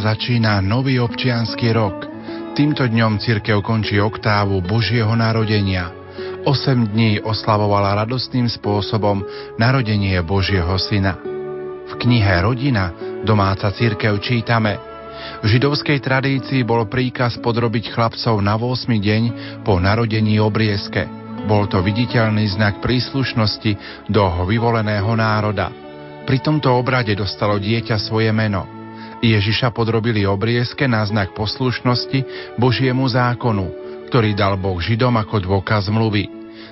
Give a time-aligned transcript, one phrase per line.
[0.00, 2.08] začína nový občianský rok.
[2.56, 5.92] Týmto dňom cirkev končí oktávu Božieho narodenia.
[6.48, 9.22] Osem dní oslavovala radostným spôsobom
[9.60, 11.20] narodenie Božieho syna.
[11.86, 14.90] V knihe Rodina domáca cirkev čítame
[15.40, 18.88] v židovskej tradícii bol príkaz podrobiť chlapcov na 8.
[18.88, 19.22] deň
[19.64, 21.04] po narodení obriezke.
[21.48, 23.72] Bol to viditeľný znak príslušnosti
[24.12, 25.72] do vyvoleného národa.
[26.28, 28.79] Pri tomto obrade dostalo dieťa svoje meno.
[29.20, 32.24] Ježiša podrobili obriezke na znak poslušnosti
[32.56, 33.68] Božiemu zákonu,
[34.08, 36.24] ktorý dal Boh Židom ako dôkaz zmluvy.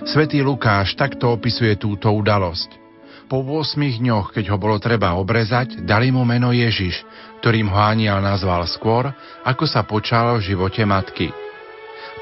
[0.09, 2.81] Svetý Lukáš takto opisuje túto udalosť.
[3.29, 7.05] Po 8 dňoch, keď ho bolo treba obrezať, dali mu meno Ježiš,
[7.45, 9.13] ktorým ho aniel nazval skôr,
[9.45, 11.29] ako sa počal v živote matky.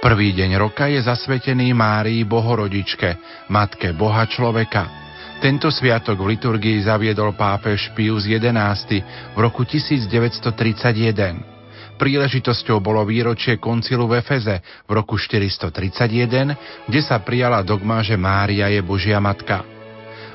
[0.03, 3.15] Prvý deň roka je zasvetený Márii Bohorodičke,
[3.47, 5.06] matke Boha človeka.
[5.37, 9.05] Tento sviatok v liturgii zaviedol pápež Pius XI
[9.37, 12.01] v roku 1931.
[12.01, 18.73] Príležitosťou bolo výročie koncilu v Efeze v roku 431, kde sa prijala dogma, že Mária
[18.73, 19.61] je Božia matka.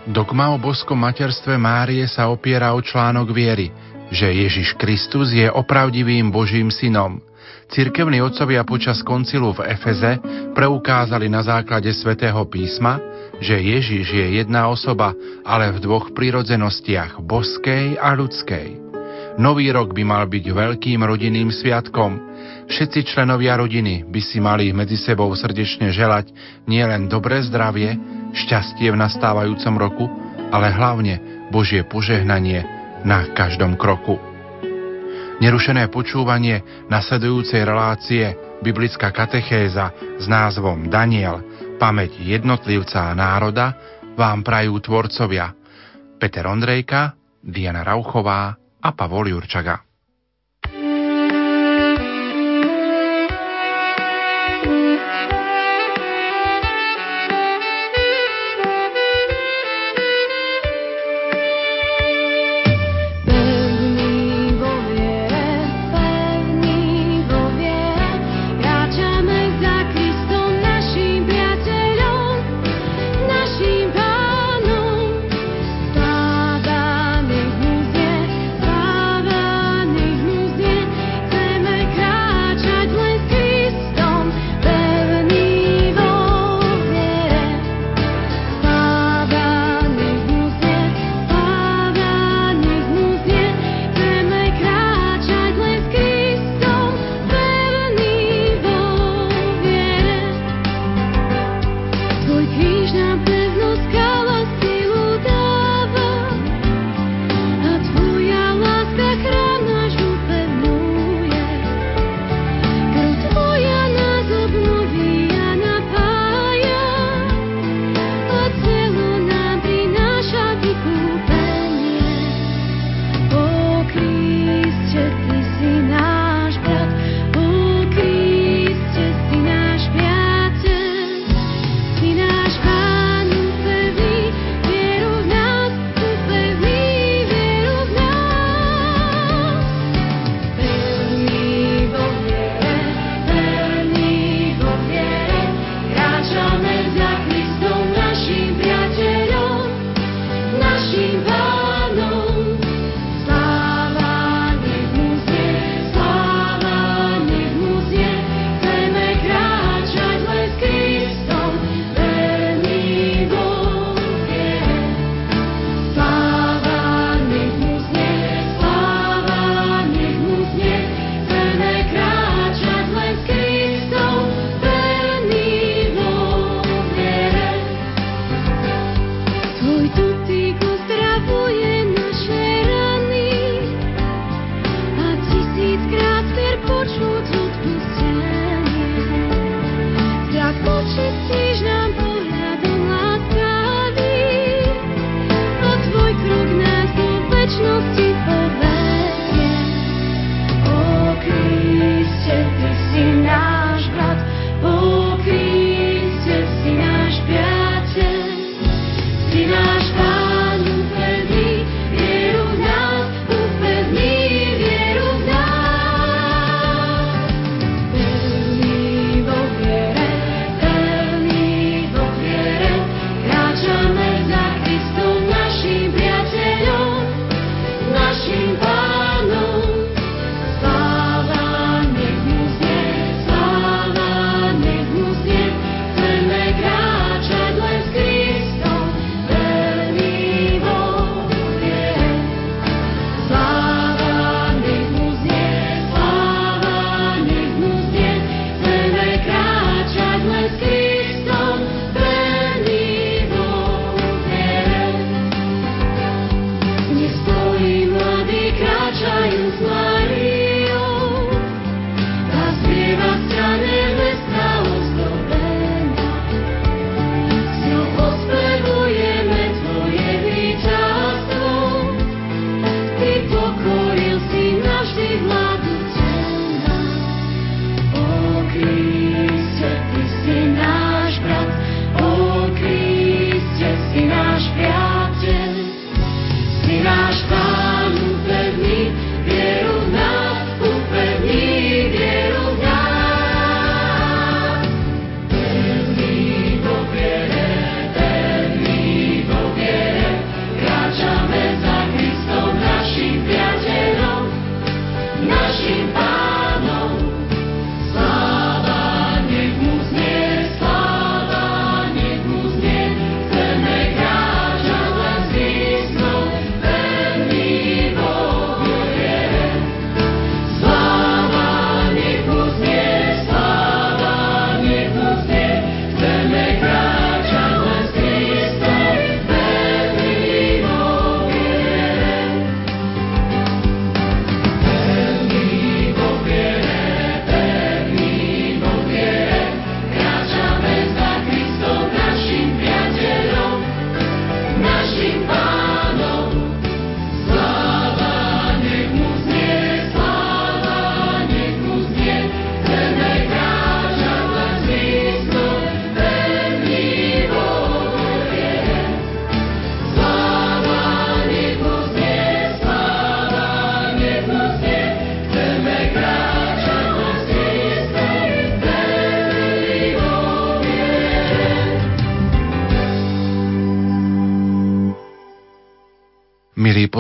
[0.06, 3.74] Dogma o boskom materstve Márie sa opiera o článok viery,
[4.14, 7.18] že Ježiš Kristus je opravdivým Božím synom–
[7.72, 10.20] Cirkevní otcovia počas koncilu v Efeze
[10.52, 13.00] preukázali na základe svätého písma,
[13.42, 18.94] že Ježiš je jedna osoba, ale v dvoch prírodzenostiach, boskej a ľudskej.
[19.42, 22.22] Nový rok by mal byť veľkým rodinným sviatkom.
[22.70, 26.30] Všetci členovia rodiny by si mali medzi sebou srdečne želať
[26.70, 27.98] nielen dobré zdravie,
[28.38, 30.06] šťastie v nastávajúcom roku,
[30.54, 32.62] ale hlavne Božie požehnanie
[33.02, 34.20] na každom kroku.
[35.42, 38.30] Nerušené počúvanie nasledujúcej relácie
[38.62, 39.90] Biblická katechéza
[40.22, 41.42] s názvom Daniel,
[41.82, 43.74] pamäť jednotlivca a národa
[44.14, 45.50] vám prajú tvorcovia
[46.22, 49.82] Peter Ondrejka, Diana Rauchová a Pavol Jurčaga.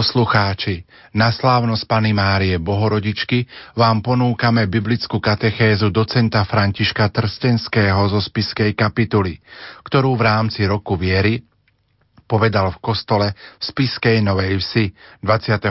[0.01, 0.81] Poslucháči,
[1.13, 3.45] na slávnosť Pany Márie Bohorodičky
[3.77, 9.37] vám ponúkame biblickú katechézu docenta Františka Trstenského zo spiskej kapituly,
[9.85, 11.45] ktorú v rámci roku viery
[12.25, 14.89] povedal v kostole v spiskej Novej Vsi
[15.21, 15.69] 21.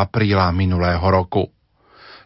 [0.00, 1.52] apríla minulého roku.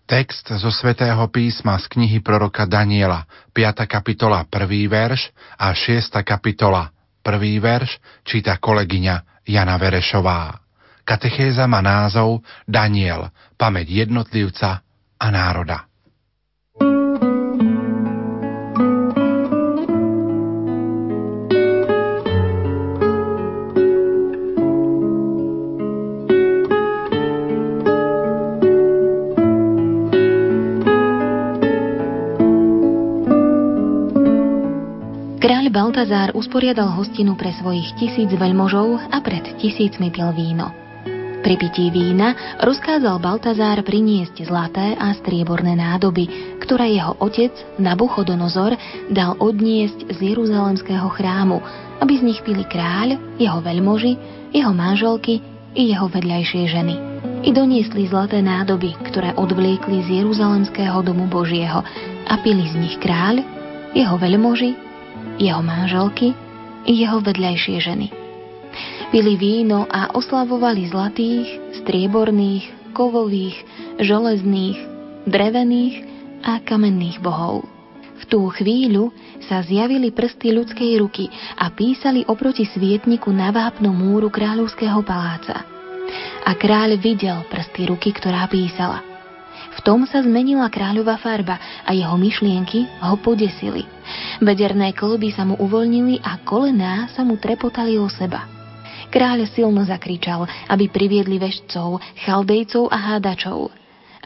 [0.07, 3.83] Text zo svätého písma z knihy proroka Daniela, 5.
[3.91, 4.63] kapitola, 1.
[4.87, 6.23] verš a 6.
[6.23, 6.95] kapitola,
[7.27, 7.35] 1.
[7.59, 10.66] verš číta kolegyňa Jana Verešová.
[11.07, 14.83] Katechéza má názov Daniel, pamäť jednotlivca
[15.15, 15.87] a národa.
[35.39, 40.86] Kráľ Baltazár usporiadal hostinu pre svojich tisíc veľmožov a pred tisícmi pil víno.
[41.47, 46.27] Pri pití vína rozkázal Baltazár priniesť zlaté a strieborné nádoby,
[46.59, 48.75] ktoré jeho otec Nabuchodonozor
[49.15, 51.63] dal odniesť z Jeruzalemského chrámu,
[52.03, 54.19] aby z nich pili kráľ, jeho veľmoži,
[54.51, 55.39] jeho manželky
[55.79, 56.99] i jeho vedľajšie ženy.
[57.47, 61.87] I doniesli zlaté nádoby, ktoré odvliekli z Jeruzalemského domu Božieho
[62.27, 63.47] a pili z nich kráľ,
[63.95, 64.75] jeho veľmoži
[65.39, 66.35] jeho manželky
[66.91, 68.26] i jeho vedľajšie ženy.
[69.17, 71.49] Pili víno a oslavovali zlatých,
[71.81, 73.57] strieborných, kovových,
[73.97, 74.77] železných,
[75.25, 76.05] drevených
[76.45, 77.65] a kamenných bohov.
[78.21, 79.17] V tú chvíľu
[79.49, 85.65] sa zjavili prsty ľudskej ruky a písali oproti svietniku na vápnu múru kráľovského paláca.
[86.45, 89.01] A kráľ videl prsty ruky, ktorá písala–
[89.77, 93.85] v tom sa zmenila kráľová farba a jeho myšlienky ho podesili.
[94.41, 98.56] Bederné kolby sa mu uvoľnili a kolená sa mu trepotali o seba.
[99.11, 103.71] Kráľ silno zakričal, aby priviedli vešcov, chaldejcov a hádačov.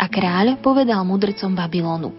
[0.01, 2.11] A kráľ povedal mudrcom Babylonu.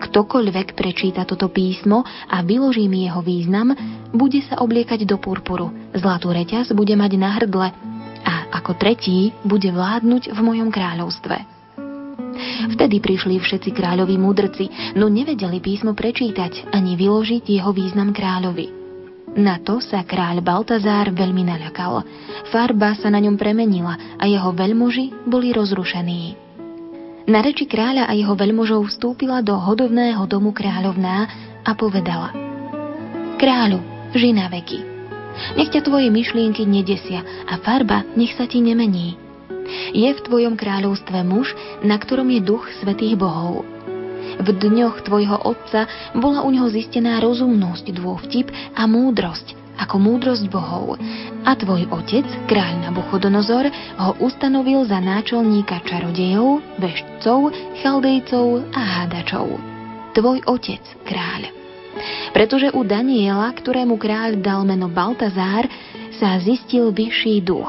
[0.00, 3.76] Ktokoľvek prečíta toto písmo a vyloží mi jeho význam,
[4.16, 7.68] bude sa obliekať do purpuru, zlatú reťaz bude mať na hrdle
[8.24, 11.36] a ako tretí bude vládnuť v mojom kráľovstve.
[12.72, 18.79] Vtedy prišli všetci kráľovi mudrci, no nevedeli písmo prečítať ani vyložiť jeho význam kráľovi.
[19.38, 22.02] Na to sa kráľ Baltazár veľmi naľakal.
[22.50, 26.34] Farba sa na ňom premenila a jeho veľmoži boli rozrušení.
[27.30, 31.30] Na reči kráľa a jeho veľmožov vstúpila do hodovného domu kráľovná
[31.62, 32.34] a povedala
[33.38, 33.78] Kráľu,
[34.18, 34.82] ži na veky.
[35.54, 39.14] Nech ťa tvoje myšlienky nedesia a farba nech sa ti nemení.
[39.94, 41.54] Je v tvojom kráľovstve muž,
[41.86, 43.62] na ktorom je duch svetých bohov.
[44.40, 45.84] V dňoch tvojho otca
[46.16, 50.96] bola u neho zistená rozumnosť, dôvtip a múdrosť, ako múdrosť bohov.
[51.44, 53.68] A tvoj otec, kráľ Nabuchodonozor,
[54.00, 57.52] ho ustanovil za náčelníka čarodejov, veštcov,
[57.84, 59.60] chaldejcov a hádačov.
[60.16, 61.52] Tvoj otec, kráľ.
[62.32, 65.68] Pretože u Daniela, ktorému kráľ dal meno Baltazár,
[66.16, 67.68] sa zistil vyšší duch.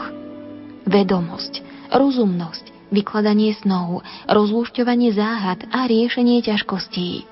[0.87, 1.59] Vedomosť,
[1.91, 7.25] rozumnosť, vykladanie snov, rozlúšťovanie záhad a riešenie ťažkostí.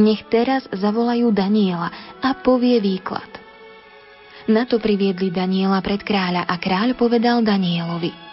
[0.00, 3.28] Nech teraz zavolajú Daniela a povie výklad.
[4.46, 8.26] Na to priviedli Daniela pred kráľa a kráľ povedal Danielovi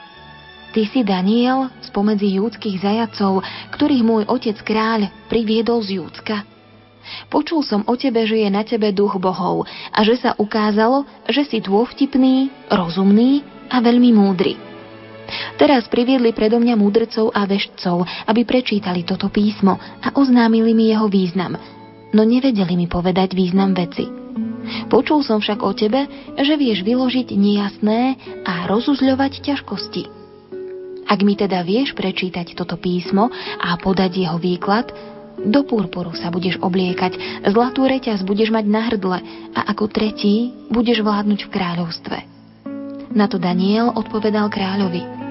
[0.74, 3.46] Ty si Daniel spomedzi júdskych zajacov,
[3.78, 6.50] ktorých môj otec kráľ priviedol z Júdska.
[7.30, 11.46] Počul som o tebe, že je na tebe duch bohov a že sa ukázalo, že
[11.46, 14.73] si dôvtipný, rozumný a veľmi múdry.
[15.58, 21.08] Teraz priviedli predo mňa múdrcov a veštcov, aby prečítali toto písmo a oznámili mi jeho
[21.08, 21.56] význam,
[22.12, 24.24] no nevedeli mi povedať význam veci.
[24.88, 26.08] Počul som však o tebe,
[26.40, 28.16] že vieš vyložiť nejasné
[28.48, 30.04] a rozuzľovať ťažkosti.
[31.04, 33.28] Ak mi teda vieš prečítať toto písmo
[33.60, 34.90] a podať jeho výklad,
[35.44, 39.20] do purpuru sa budeš obliekať, zlatú reťaz budeš mať na hrdle
[39.52, 42.33] a ako tretí budeš vládnuť v kráľovstve.
[43.14, 45.06] Na to Daniel odpovedal kráľovi–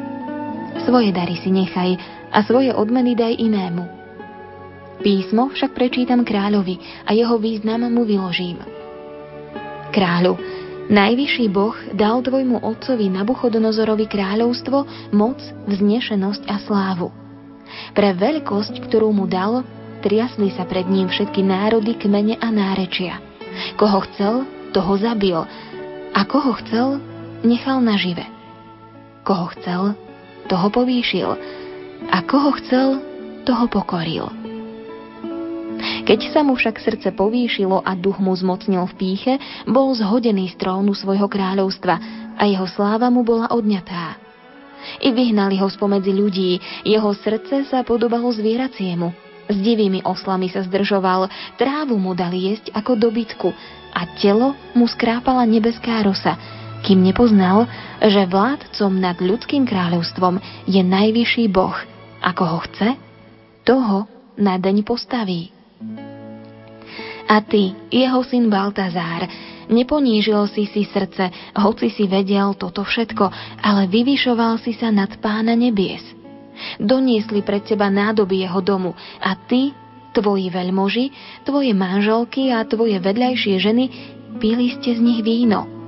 [0.83, 1.95] svoje dary si nechaj
[2.35, 3.85] a svoje odmeny daj inému.
[5.03, 8.59] Písmo však prečítam kráľovi a jeho význam mu vyložím.
[9.95, 10.39] Kráľu,
[10.91, 15.39] najvyšší Boh dal tvojmu otcovi Nabuchodonozorovi kráľovstvo, moc,
[15.71, 17.15] vznešenosť a slávu.
[17.95, 19.63] Pre veľkosť, ktorú mu dal,
[20.03, 23.23] triasli sa pred ním všetky národy, kmene a nárečia.
[23.79, 25.39] Koho chcel, toho zabil,
[26.13, 27.12] a koho chcel,
[27.43, 28.27] nechal nažive.
[29.23, 29.95] Koho chcel,
[30.51, 31.29] toho povýšil
[32.11, 32.99] a koho chcel,
[33.47, 34.27] toho pokoril.
[36.03, 39.35] Keď sa mu však srdce povýšilo a duch mu zmocnil v píche,
[39.67, 41.95] bol zhodený z trónu svojho kráľovstva
[42.39, 44.19] a jeho sláva mu bola odňatá.
[44.99, 49.15] I vyhnali ho spomedzi ľudí, jeho srdce sa podobalo zvieraciemu.
[49.47, 53.49] S divými oslami sa zdržoval, trávu mu dali jesť ako dobytku
[53.95, 56.35] a telo mu skrápala nebeská rosa,
[56.83, 57.71] kým nepoznal,
[58.03, 61.75] že vládcom nad ľudským kráľovstvom je najvyšší Boh.
[62.23, 62.99] Ako ho chce,
[63.63, 65.55] toho na deň postaví.
[67.31, 69.25] A ty, jeho syn Baltazár,
[69.71, 73.25] neponížil si si srdce, hoci si vedel toto všetko,
[73.63, 76.03] ale vyvyšoval si sa nad pána nebies.
[76.77, 79.73] Doniesli pred teba nádoby jeho domu a ty,
[80.13, 81.07] tvoji veľmoži,
[81.49, 83.85] tvoje manželky a tvoje vedľajšie ženy,
[84.37, 85.82] pili ste z nich víno.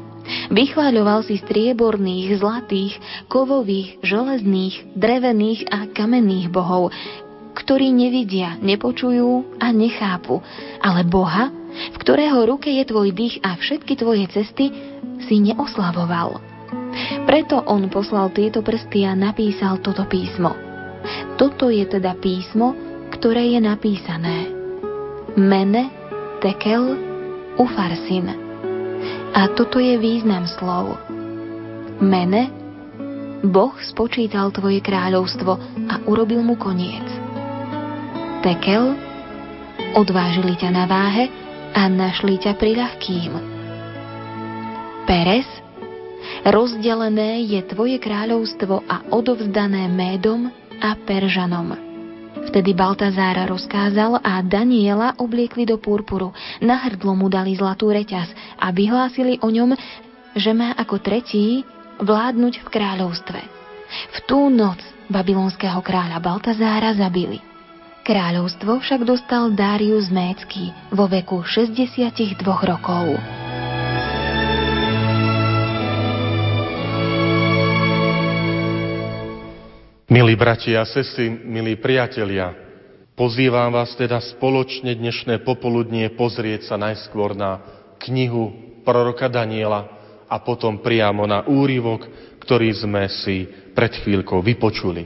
[0.48, 2.96] Vychváľoval si strieborných, zlatých,
[3.28, 6.92] kovových, železných, drevených a kamenných bohov,
[7.54, 10.42] ktorí nevidia, nepočujú a nechápu,
[10.82, 14.74] ale Boha, v ktorého ruke je tvoj dých a všetky tvoje cesty,
[15.24, 16.42] si neoslavoval.
[17.24, 20.54] Preto on poslal tieto prsty a napísal toto písmo.
[21.38, 22.74] Toto je teda písmo,
[23.14, 24.50] ktoré je napísané.
[25.34, 25.90] Mene,
[26.42, 26.94] tekel,
[27.58, 28.43] ufarsin.
[29.34, 30.96] A toto je význam slov.
[31.98, 32.50] Mene,
[33.42, 35.52] Boh spočítal tvoje kráľovstvo
[35.90, 37.04] a urobil mu koniec
[38.44, 38.92] tekel,
[39.96, 41.32] odvážili ťa na váhe
[41.72, 43.32] a našli ťa ľahkým.
[45.08, 45.48] Peres,
[46.44, 51.93] rozdelené je tvoje kráľovstvo a odovzdané Médom a Peržanom.
[52.50, 58.70] Vtedy Baltazára rozkázal a Daniela obliekli do purpuru, na hrdlo mu dali zlatú reťaz a
[58.70, 59.74] vyhlásili o ňom,
[60.36, 61.64] že má ako tretí
[62.02, 63.40] vládnuť v kráľovstve.
[64.14, 67.38] V tú noc babylonského kráľa Baltazára zabili.
[68.04, 73.43] Kráľovstvo však dostal Darius Mécky vo veku 62 rokov.
[80.14, 82.54] Milí bratia a sestry, milí priatelia,
[83.18, 87.58] pozývam vás teda spoločne dnešné popoludnie pozrieť sa najskôr na
[88.06, 88.54] knihu
[88.86, 89.90] proroka Daniela
[90.30, 92.06] a potom priamo na úryvok,
[92.46, 95.02] ktorý sme si pred chvíľkou vypočuli.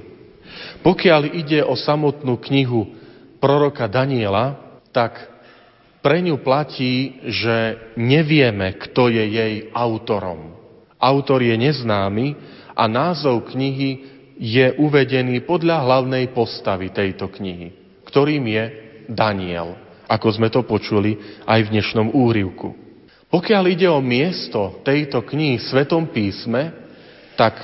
[0.85, 2.93] Pokiaľ ide o samotnú knihu
[3.41, 4.61] proroka Daniela,
[4.93, 5.17] tak
[6.05, 10.53] pre ňu platí, že nevieme, kto je jej autorom.
[11.01, 12.37] Autor je neznámy
[12.77, 17.75] a názov knihy je uvedený podľa hlavnej postavy tejto knihy,
[18.07, 18.65] ktorým je
[19.11, 19.75] Daniel,
[20.07, 22.73] ako sme to počuli aj v dnešnom úrivku.
[23.29, 26.73] Pokiaľ ide o miesto tejto knihy v Svetom písme,
[27.37, 27.59] tak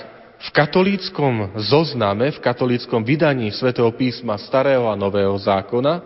[0.45, 6.04] v katolíckom zozname, v katolíckom vydaní svätého písma Starého a Nového zákona,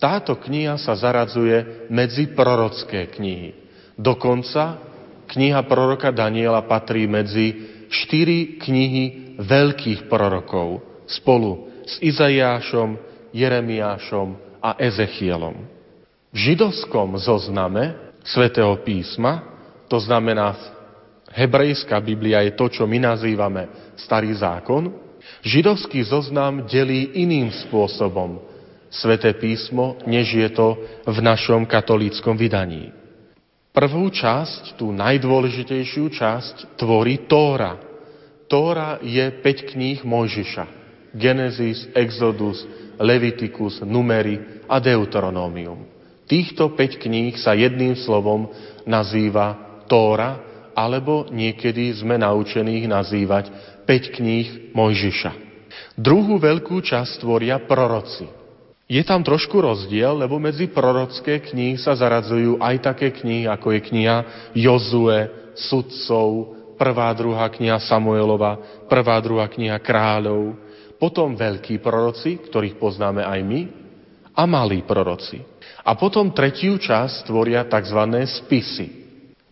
[0.00, 3.54] táto kniha sa zaradzuje medzi prorocké knihy.
[3.94, 4.80] Dokonca
[5.30, 10.80] kniha proroka Daniela patrí medzi štyri knihy veľkých prorokov
[11.10, 12.94] spolu s Izajášom,
[13.34, 15.66] Jeremiášom a Ezechielom.
[16.30, 19.42] V židovskom zozname svätého písma,
[19.90, 20.54] to znamená
[21.30, 24.90] Hebrejská Biblia je to, čo my nazývame Starý zákon.
[25.42, 28.42] Židovský zoznam delí iným spôsobom
[28.90, 30.74] Sveté písmo, než je to
[31.06, 32.90] v našom katolíckom vydaní.
[33.80, 37.80] Prvú časť, tú najdôležitejšiu časť, tvorí Tóra.
[38.44, 40.64] Tóra je 5 kníh Mojžiša.
[41.16, 42.60] Genesis, Exodus,
[43.00, 45.88] Leviticus, Numery a Deuteronomium.
[46.28, 48.52] Týchto 5 kníh sa jedným slovom
[48.84, 50.44] nazýva Tóra,
[50.76, 53.48] alebo niekedy sme naučení ich nazývať
[53.88, 55.32] 5 kníh Mojžiša.
[55.96, 58.28] Druhú veľkú časť tvoria proroci.
[58.90, 63.80] Je tam trošku rozdiel, lebo medzi prorocké knihy sa zaradzujú aj také knihy, ako je
[63.86, 64.16] kniha
[64.50, 70.58] Jozue, Sudcov, prvá, druhá kniha Samuelova, prvá, druhá kniha Kráľov,
[70.98, 73.60] potom veľkí proroci, ktorých poznáme aj my,
[74.34, 75.38] a malí proroci.
[75.86, 78.00] A potom tretiu časť tvoria tzv.
[78.42, 78.86] spisy.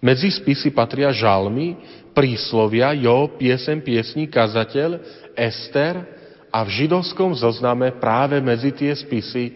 [0.02, 1.78] Medzi spisy patria žalmy,
[2.10, 4.98] príslovia, Jo, piesem, piesní, kazateľ,
[5.38, 6.17] Ester
[6.48, 9.52] a v židovskom zozname práve medzi tie spisy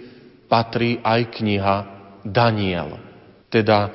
[0.46, 1.76] patrí aj kniha
[2.24, 3.00] Daniel.
[3.48, 3.88] Teda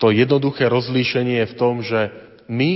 [0.00, 2.00] to jednoduché rozlíšenie je v tom, že
[2.48, 2.70] my,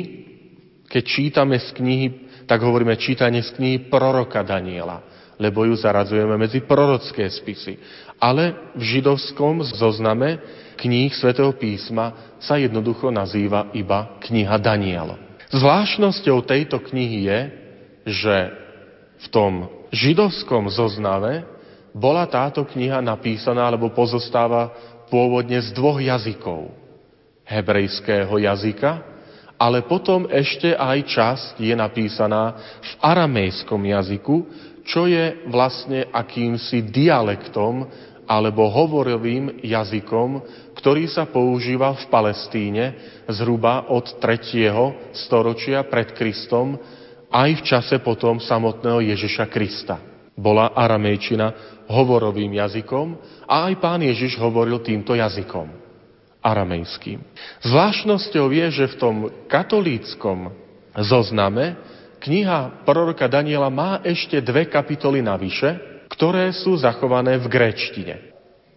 [0.91, 2.07] keď čítame z knihy,
[2.45, 5.01] tak hovoríme čítanie z knihy proroka Daniela,
[5.41, 7.81] lebo ju zaradzujeme medzi prorocké spisy.
[8.21, 10.39] Ale v židovskom zozname
[10.77, 15.17] kníh svätého písma sa jednoducho nazýva iba kniha Daniel.
[15.53, 17.41] Zvláštnosťou tejto knihy je,
[18.09, 18.37] že
[19.23, 21.47] v tom židovskom zozname
[21.93, 24.73] bola táto kniha napísaná alebo pozostáva
[25.13, 26.73] pôvodne z dvoch jazykov.
[27.45, 29.05] Hebrejského jazyka,
[29.61, 34.37] ale potom ešte aj časť je napísaná v aramejskom jazyku,
[34.83, 37.87] čo je vlastne akýmsi dialektom
[38.27, 40.43] alebo hovorovým jazykom,
[40.79, 42.85] ktorý sa používa v Palestíne
[43.29, 45.13] zhruba od 3.
[45.15, 46.81] storočia pred Kristom
[47.33, 49.97] aj v čase potom samotného Ježiša Krista.
[50.37, 53.17] Bola aramejčina hovorovým jazykom
[53.49, 55.69] a aj pán Ježiš hovoril týmto jazykom,
[56.45, 57.21] aramejským.
[57.65, 59.17] Zvláštnosťou je, že v tom
[59.49, 60.53] katolíckom
[60.97, 61.77] zozname
[62.21, 65.81] kniha proroka Daniela má ešte dve kapitoly navyše,
[66.13, 68.17] ktoré sú zachované v gréčtine.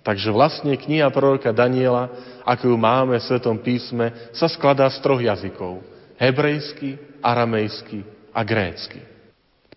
[0.04, 2.12] Takže vlastne kniha proroka Daniela,
[2.46, 5.82] ako ju máme v Svetom písme, sa skladá z troch jazykov.
[6.16, 9.00] Hebrejsky, aramejsky a grécky.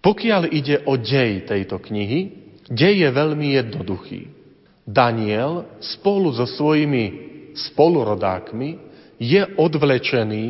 [0.02, 2.20] Pokiaľ ide o dej tejto knihy,
[2.66, 4.22] dej je veľmi jednoduchý.
[4.82, 7.04] Daniel spolu so svojimi
[7.54, 8.70] spolurodákmi
[9.18, 10.46] je odvlečený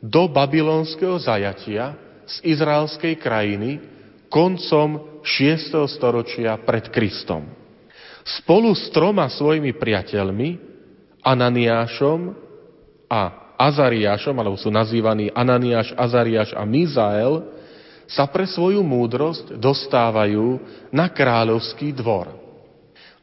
[0.00, 3.82] do babylonského zajatia z izraelskej krajiny
[4.30, 5.90] koncom 6.
[5.90, 7.50] storočia pred Kristom.
[8.22, 10.70] Spolu s troma svojimi priateľmi,
[11.20, 12.32] Ananiášom
[13.10, 17.44] a Azariášom, alebo sú nazývaní Ananiáš, Azariáš a Mizael,
[18.08, 22.32] sa pre svoju múdrosť dostávajú na kráľovský dvor.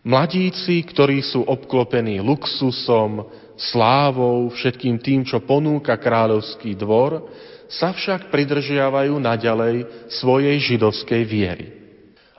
[0.05, 7.27] Mladíci, ktorí sú obklopení luxusom, slávou, všetkým tým, čo ponúka kráľovský dvor,
[7.67, 11.67] sa však pridržiavajú naďalej svojej židovskej viery.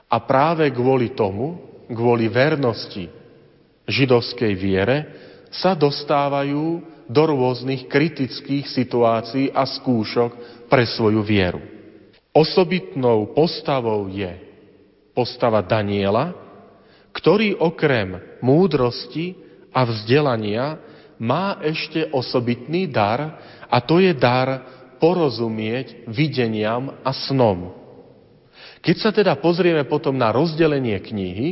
[0.09, 3.05] A práve kvôli tomu, kvôli vernosti
[3.85, 4.97] židovskej viere,
[5.53, 11.59] sa dostávajú do rôznych kritických situácií a skúšok pre svoju vieru.
[12.29, 14.29] Osobitnou postavou je
[15.17, 16.37] postava Daniela,
[17.09, 19.33] ktorý okrem múdrosti
[19.73, 20.77] a vzdelania
[21.17, 24.63] má ešte osobitný dar a to je dar
[25.01, 27.73] porozumieť videniam a snom.
[28.79, 31.49] Keď sa teda pozrieme potom na rozdelenie knihy,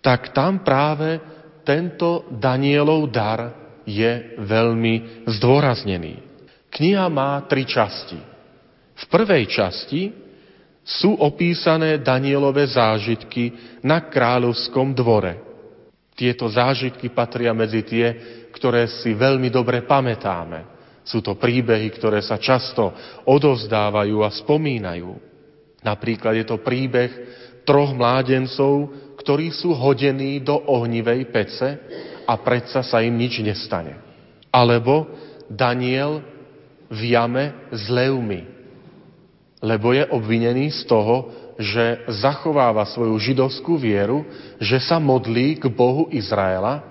[0.00, 1.20] tak tam práve
[1.66, 6.20] tento Danielov dar je veľmi zdôraznený.
[6.72, 8.18] Kniha má tri časti.
[8.94, 10.10] V prvej časti
[10.84, 15.40] sú opísané Danielové zážitky na kráľovskom dvore.
[16.14, 18.06] Tieto zážitky patria medzi tie,
[18.52, 20.74] ktoré si veľmi dobre pamätáme.
[21.04, 22.94] Sú to príbehy, ktoré sa často
[23.28, 25.10] odovzdávajú a spomínajú.
[25.84, 27.12] Napríklad je to príbeh
[27.68, 28.88] troch mládencov,
[29.20, 31.68] ktorí sú hodení do ohnivej pece
[32.24, 34.00] a predsa sa im nič nestane.
[34.48, 35.08] Alebo
[35.48, 36.24] Daniel
[36.88, 38.44] v jame s levmi,
[39.64, 44.26] lebo je obvinený z toho, že zachováva svoju židovskú vieru,
[44.58, 46.82] že sa modlí k Bohu Izraela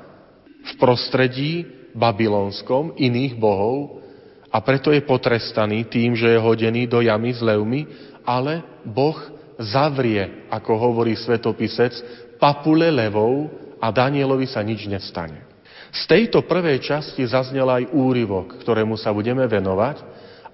[0.64, 4.02] v prostredí babylonskom iných bohov
[4.50, 7.86] a preto je potrestaný tým, že je hodený do jamy s levmi,
[8.24, 9.18] ale Boh
[9.60, 11.94] zavrie, ako hovorí svetopisec,
[12.40, 13.52] papule levou
[13.84, 15.44] a Danielovi sa nič nestane.
[15.92, 20.00] Z tejto prvej časti zaznel aj úryvok, ktorému sa budeme venovať,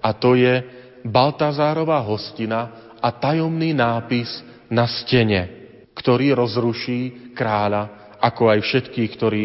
[0.02, 0.58] a to je
[1.06, 5.48] Baltazárova hostina a tajomný nápis na stene,
[5.94, 9.44] ktorý rozruší kráľa, ako aj všetkých, ktorí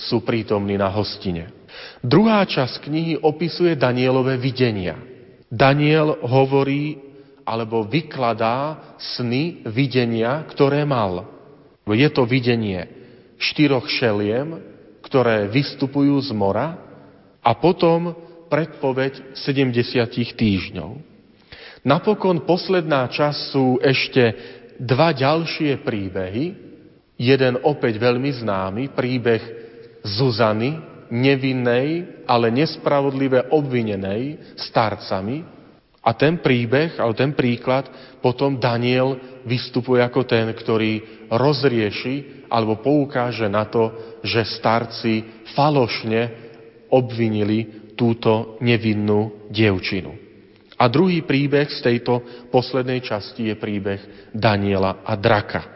[0.00, 1.52] sú prítomní na hostine.
[2.00, 4.96] Druhá časť knihy opisuje Danielové videnia.
[5.46, 6.98] Daniel hovorí
[7.46, 11.22] alebo vykladá sny, videnia, ktoré mal.
[11.86, 12.95] Je to videnie
[13.36, 14.60] štyroch šeliem,
[15.04, 16.76] ktoré vystupujú z mora
[17.40, 18.16] a potom
[18.50, 20.90] predpoveď 70 týždňov.
[21.86, 24.34] Napokon posledná časť sú ešte
[24.82, 26.66] dva ďalšie príbehy.
[27.16, 29.40] Jeden opäť veľmi známy, príbeh
[30.02, 30.76] Zuzany,
[31.08, 35.55] nevinnej, ale nespravodlivé obvinenej starcami.
[36.06, 37.90] A ten príbeh, ale ten príklad,
[38.22, 43.90] potom Daniel vystupuje ako ten, ktorý rozrieši alebo poukáže na to,
[44.22, 46.30] že starci falošne
[46.94, 50.14] obvinili túto nevinnú dievčinu.
[50.78, 52.22] A druhý príbeh z tejto
[52.54, 55.74] poslednej časti je príbeh Daniela a draka.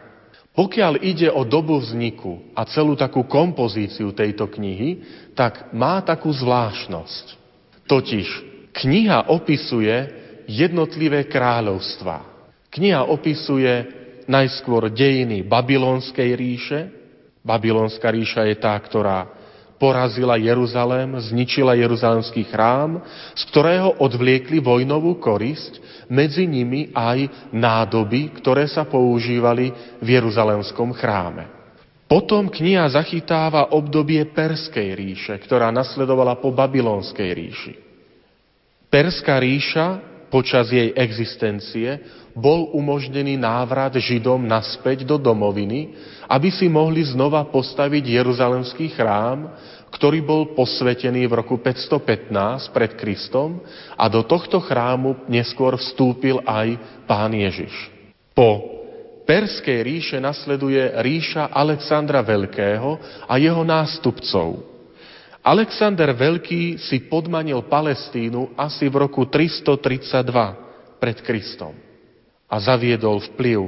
[0.51, 5.03] Pokiaľ ide o dobu vzniku a celú takú kompozíciu tejto knihy,
[5.35, 7.25] tak má takú zvláštnosť.
[7.87, 8.27] Totiž
[8.75, 12.47] kniha opisuje jednotlivé kráľovstva.
[12.71, 16.79] Kniha opisuje najskôr dejiny Babylonskej ríše.
[17.41, 19.27] Babylonská ríša je tá, ktorá
[19.81, 23.01] porazila Jeruzalém, zničila Jeruzalemský chrám,
[23.33, 31.49] z ktorého odvliekli vojnovú korisť, medzi nimi aj nádoby, ktoré sa používali v Jeruzalemskom chráme.
[32.05, 37.73] Potom kniha zachytáva obdobie Perskej ríše, ktorá nasledovala po Babylonskej ríši.
[38.91, 41.99] Perská ríša počas jej existencie
[42.31, 45.91] bol umožnený návrat Židom naspäť do domoviny,
[46.31, 49.51] aby si mohli znova postaviť Jeruzalemský chrám,
[49.91, 53.59] ktorý bol posvetený v roku 515 pred Kristom
[53.99, 57.75] a do tohto chrámu neskôr vstúpil aj pán Ježiš.
[58.31, 58.79] Po
[59.27, 64.70] Perskej ríše nasleduje ríša Alexandra Veľkého a jeho nástupcov.
[65.41, 71.73] Alexander Veľký si podmanil Palestínu asi v roku 332 pred Kristom
[72.45, 73.59] a zaviedol vplyv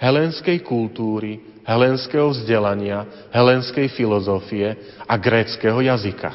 [0.00, 6.32] helenskej kultúry, helenského vzdelania, helenskej filozofie a gréckého jazyka.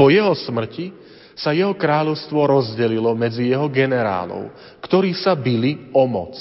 [0.00, 0.96] Po jeho smrti
[1.36, 4.48] sa jeho kráľovstvo rozdelilo medzi jeho generálov,
[4.80, 6.32] ktorí sa bili o moc,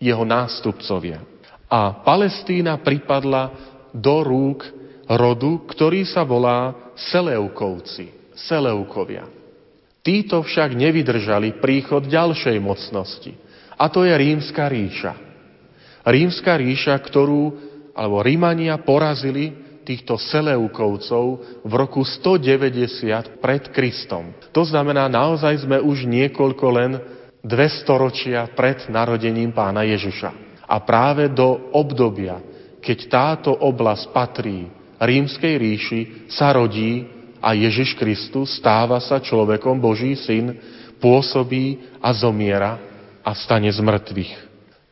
[0.00, 1.20] jeho nástupcovia.
[1.68, 3.52] A Palestína pripadla
[3.92, 4.64] do rúk
[5.04, 9.28] rodu, ktorý sa volá Seleukovci, Seleukovia.
[10.02, 13.32] Títo však nevydržali príchod ďalšej mocnosti,
[13.78, 15.14] a to je rímska ríša.
[16.02, 17.54] Rímska ríša, ktorú,
[17.94, 21.26] alebo Rímania porazili týchto Seleukovcov
[21.62, 24.34] v roku 190 pred Kristom.
[24.54, 26.92] To znamená, naozaj sme už niekoľko len
[27.42, 30.30] dve storočia pred narodením pána Ježiša.
[30.66, 32.38] A práve do obdobia,
[32.78, 34.70] keď táto oblasť patrí
[35.02, 37.06] rímskej ríši, sa rodí
[37.42, 40.54] a Ježiš Kristus stáva sa človekom, Boží syn,
[41.02, 42.78] pôsobí a zomiera
[43.26, 44.32] a stane z mŕtvych.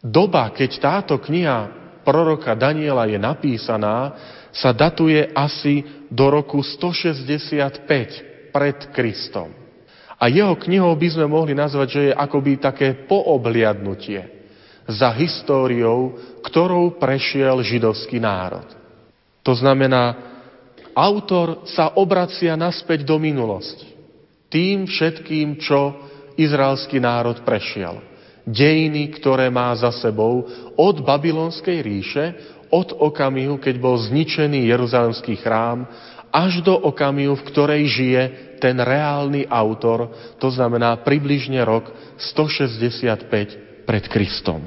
[0.03, 1.71] Doba, keď táto kniha
[2.03, 4.17] proroka Daniela je napísaná,
[4.51, 9.55] sa datuje asi do roku 165 pred Kristom.
[10.21, 14.27] A jeho knihou by sme mohli nazvať, že je akoby také poobliadnutie
[14.91, 18.80] za históriou, ktorou prešiel židovský národ.
[19.51, 20.15] To znamená,
[20.95, 23.91] autor sa obracia naspäť do minulosti.
[24.47, 25.99] Tým všetkým, čo
[26.39, 27.99] izraelský národ prešiel
[28.47, 30.47] dejiny, ktoré má za sebou
[30.79, 32.25] od babylonskej ríše,
[32.71, 35.87] od okamihu, keď bol zničený Jeruzalemský chrám,
[36.31, 38.23] až do okamihu, v ktorej žije
[38.63, 41.91] ten reálny autor, to znamená približne rok
[42.23, 44.63] 165 pred Kristom.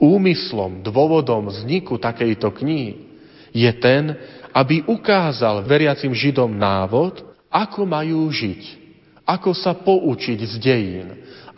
[0.00, 3.07] Úmyslom, dôvodom vzniku takejto knihy
[3.58, 4.14] je ten,
[4.54, 8.62] aby ukázal veriacim Židom návod, ako majú žiť,
[9.26, 11.08] ako sa poučiť z dejín,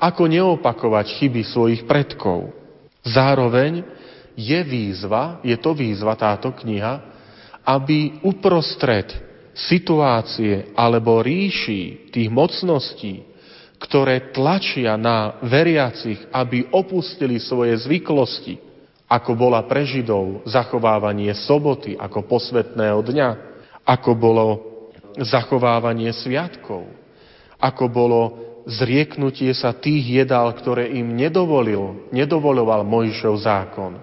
[0.01, 2.57] ako neopakovať chyby svojich predkov.
[3.05, 3.85] Zároveň
[4.33, 7.05] je výzva, je to výzva táto kniha,
[7.67, 9.13] aby uprostred
[9.53, 13.29] situácie alebo ríši tých mocností,
[13.81, 18.70] ktoré tlačia na veriacich, aby opustili svoje zvyklosti,
[19.11, 23.29] ako bola pre Židov zachovávanie soboty ako posvetného dňa,
[23.83, 24.47] ako bolo
[25.19, 26.87] zachovávanie sviatkov,
[27.59, 28.21] ako bolo
[28.71, 33.99] zrieknutie sa tých jedál, ktoré im nedovolil, nedovoloval Mojšov zákon.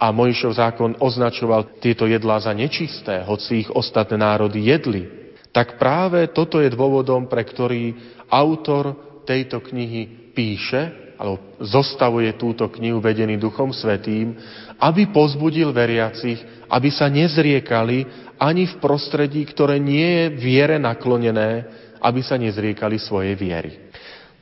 [0.00, 5.04] A Mojšov zákon označoval tieto jedlá za nečisté, hoci ich ostatné národy jedli.
[5.52, 7.96] Tak práve toto je dôvodom, pre ktorý
[8.28, 8.96] autor
[9.28, 14.36] tejto knihy píše, alebo zostavuje túto knihu vedený Duchom Svetým,
[14.76, 18.04] aby pozbudil veriacich, aby sa nezriekali
[18.36, 21.64] ani v prostredí, ktoré nie je viere naklonené,
[22.04, 23.72] aby sa nezriekali svojej viery.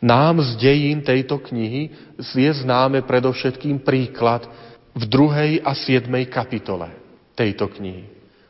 [0.03, 1.89] Nám z dejín tejto knihy
[2.21, 4.45] je známe predovšetkým príklad
[4.93, 6.93] v druhej a siedmej kapitole
[7.33, 8.05] tejto knihy.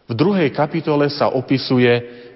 [0.04, 1.92] V druhej kapitole sa opisuje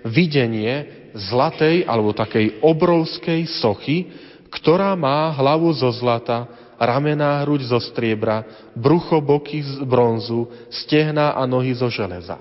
[0.07, 4.09] videnie zlatej alebo takej obrovskej sochy,
[4.49, 6.49] ktorá má hlavu zo zlata,
[6.81, 12.39] ramená hruď zo striebra, brucho boky z bronzu, stehná a nohy zo železa.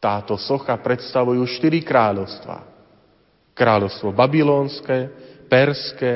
[0.00, 2.62] Táto socha predstavujú štyri kráľovstva.
[3.56, 4.96] Kráľovstvo babylónske,
[5.48, 6.14] Perské,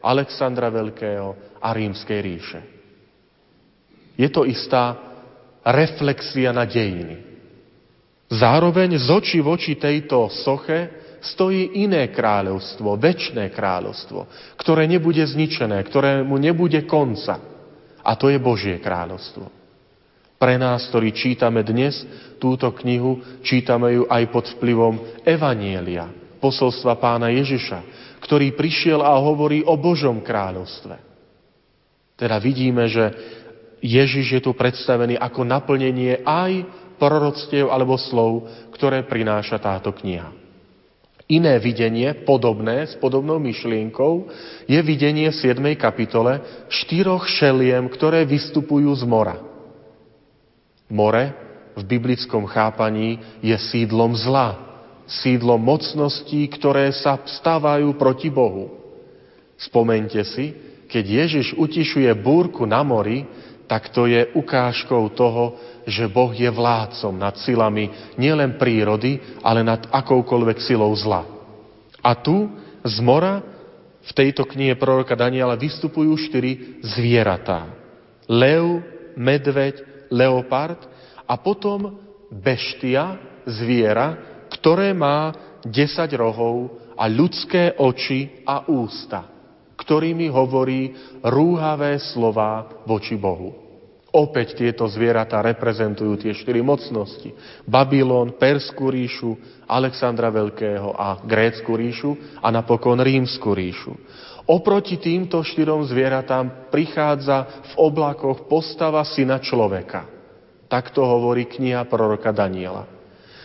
[0.00, 2.60] Alexandra Veľkého a Rímskej ríše.
[4.18, 4.98] Je to istá
[5.62, 7.28] reflexia na dejiny.
[8.28, 14.26] Zároveň z očí v oči tejto soche stojí iné kráľovstvo, väčšné kráľovstvo,
[14.58, 17.38] ktoré nebude zničené, ktorému nebude konca.
[18.02, 19.50] A to je Božie kráľovstvo.
[20.38, 22.06] Pre nás, ktorí čítame dnes
[22.38, 26.06] túto knihu, čítame ju aj pod vplyvom Evanielia,
[26.38, 27.78] posolstva pána Ježiša,
[28.22, 30.94] ktorý prišiel a hovorí o Božom kráľovstve.
[32.14, 33.10] Teda vidíme, že
[33.82, 36.66] Ježiš je tu predstavený ako naplnenie aj
[36.98, 40.37] proroctiev alebo slov, ktoré prináša táto kniha.
[41.28, 44.32] Iné videnie, podobné, s podobnou myšlienkou,
[44.64, 45.60] je videnie v 7.
[45.76, 46.40] kapitole
[46.72, 49.36] štyroch šeliem, ktoré vystupujú z mora.
[50.88, 51.36] More
[51.76, 54.56] v biblickom chápaní je sídlom zla,
[55.04, 58.72] sídlom mocností, ktoré sa stávajú proti Bohu.
[59.60, 60.56] Spomente si,
[60.88, 63.28] keď Ježiš utišuje búrku na mori,
[63.68, 69.84] tak to je ukážkou toho, že Boh je vládcom nad silami nielen prírody, ale nad
[69.92, 71.28] akoukoľvek silou zla.
[72.00, 72.48] A tu
[72.80, 73.44] z mora
[74.00, 77.68] v tejto knihe proroka Daniela vystupujú štyri zvieratá.
[78.24, 78.80] Lev,
[79.20, 80.80] medveď, leopard
[81.28, 82.00] a potom
[82.32, 84.16] beštia, zviera,
[84.48, 89.37] ktoré má 10 rohov a ľudské oči a ústa
[89.78, 93.68] ktorými hovorí rúhavé slova voči Bohu.
[94.08, 97.28] Opäť tieto zvieratá reprezentujú tie štyri mocnosti.
[97.68, 99.36] Babylon, Perskú ríšu,
[99.68, 103.92] Alexandra Veľkého a Grécku ríšu a napokon Rímsku ríšu.
[104.48, 110.08] Oproti týmto štyrom zvieratám prichádza v oblakoch postava syna človeka.
[110.72, 112.88] Takto hovorí kniha proroka Daniela.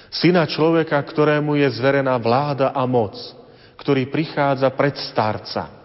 [0.08, 3.19] Syna človeka, ktorému je zverená vláda a moc,
[3.76, 5.83] ktorý prichádza pred starca,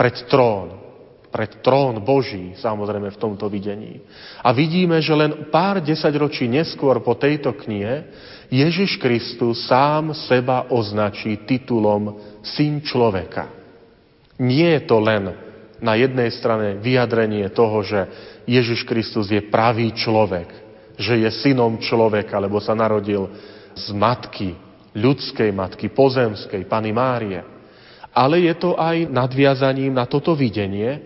[0.00, 0.80] pred trón,
[1.28, 4.00] pred trón Boží, samozrejme v tomto videní.
[4.40, 8.08] A vidíme, že len pár desaťročí neskôr po tejto knihe
[8.48, 13.52] Ježiš Kristus sám seba označí titulom Syn človeka.
[14.40, 15.36] Nie je to len
[15.84, 18.00] na jednej strane vyjadrenie toho, že
[18.48, 20.48] Ježiš Kristus je pravý človek,
[20.96, 23.28] že je synom človeka, lebo sa narodil
[23.76, 24.56] z matky,
[24.96, 27.59] ľudskej matky, pozemskej, Pany Márie
[28.10, 30.98] ale je to aj nadviazaním na toto videnie,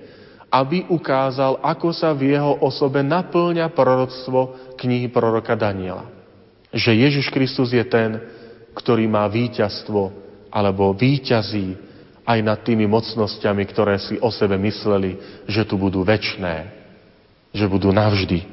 [0.48, 6.06] aby ukázal, ako sa v jeho osobe naplňa proroctvo knihy proroka Daniela.
[6.70, 8.22] Že Ježiš Kristus je ten,
[8.74, 10.14] ktorý má víťazstvo
[10.54, 11.74] alebo víťazí
[12.24, 16.70] aj nad tými mocnosťami, ktoré si o sebe mysleli, že tu budú väčné,
[17.50, 18.46] že budú navždy.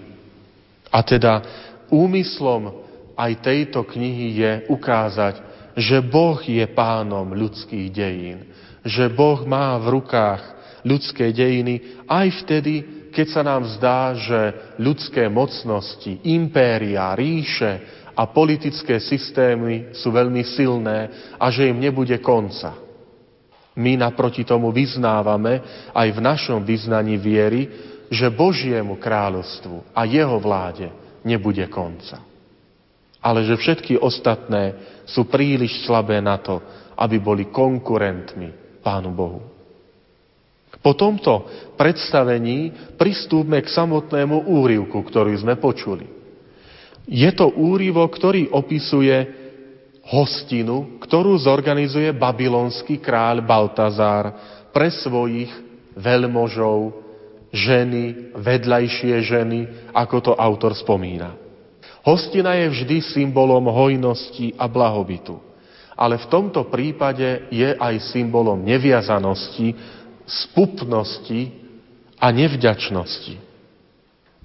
[0.91, 1.45] A teda
[1.87, 2.83] úmyslom
[3.15, 5.50] aj tejto knihy je ukázať,
[5.81, 8.53] že Boh je pánom ľudských dejín,
[8.85, 10.41] že Boh má v rukách
[10.85, 12.73] ľudské dejiny aj vtedy,
[13.09, 14.39] keď sa nám zdá, že
[14.77, 17.81] ľudské mocnosti, impéria, ríše
[18.13, 22.77] a politické systémy sú veľmi silné a že im nebude konca.
[23.73, 25.63] My naproti tomu vyznávame
[25.95, 27.67] aj v našom vyznaní viery,
[28.11, 30.91] že Božiemu kráľovstvu a jeho vláde
[31.23, 32.31] nebude konca
[33.21, 34.73] ale že všetky ostatné
[35.11, 36.57] sú príliš slabé na to,
[36.95, 39.41] aby boli konkurentmi Pánu Bohu.
[40.81, 41.45] Po tomto
[41.77, 46.09] predstavení pristúpme k samotnému úrivku, ktorý sme počuli.
[47.05, 49.13] Je to úrivo, ktorý opisuje
[50.09, 54.25] hostinu, ktorú zorganizuje babylonský kráľ Baltazár
[54.73, 55.51] pre svojich
[55.93, 56.97] veľmožov,
[57.51, 59.59] ženy, vedľajšie ženy,
[59.91, 61.40] ako to autor spomína.
[62.01, 65.37] Hostina je vždy symbolom hojnosti a blahobytu.
[65.93, 69.77] Ale v tomto prípade je aj symbolom neviazanosti,
[70.25, 71.53] spupnosti
[72.17, 73.37] a nevďačnosti.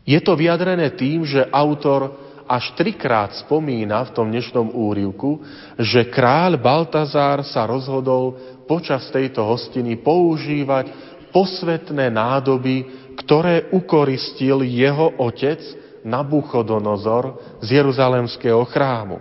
[0.05, 2.13] Je to vyjadrené tým, že autor
[2.47, 5.43] až trikrát spomína v tom dnešnom úrivku,
[5.81, 8.39] že kráľ Baltazár sa rozhodol
[8.71, 10.93] počas tejto hostiny používať
[11.35, 12.87] posvetné nádoby,
[13.19, 15.59] ktoré ukoristil jeho otec
[16.07, 19.19] Nabuchodonozor z Jeruzalemského chrámu.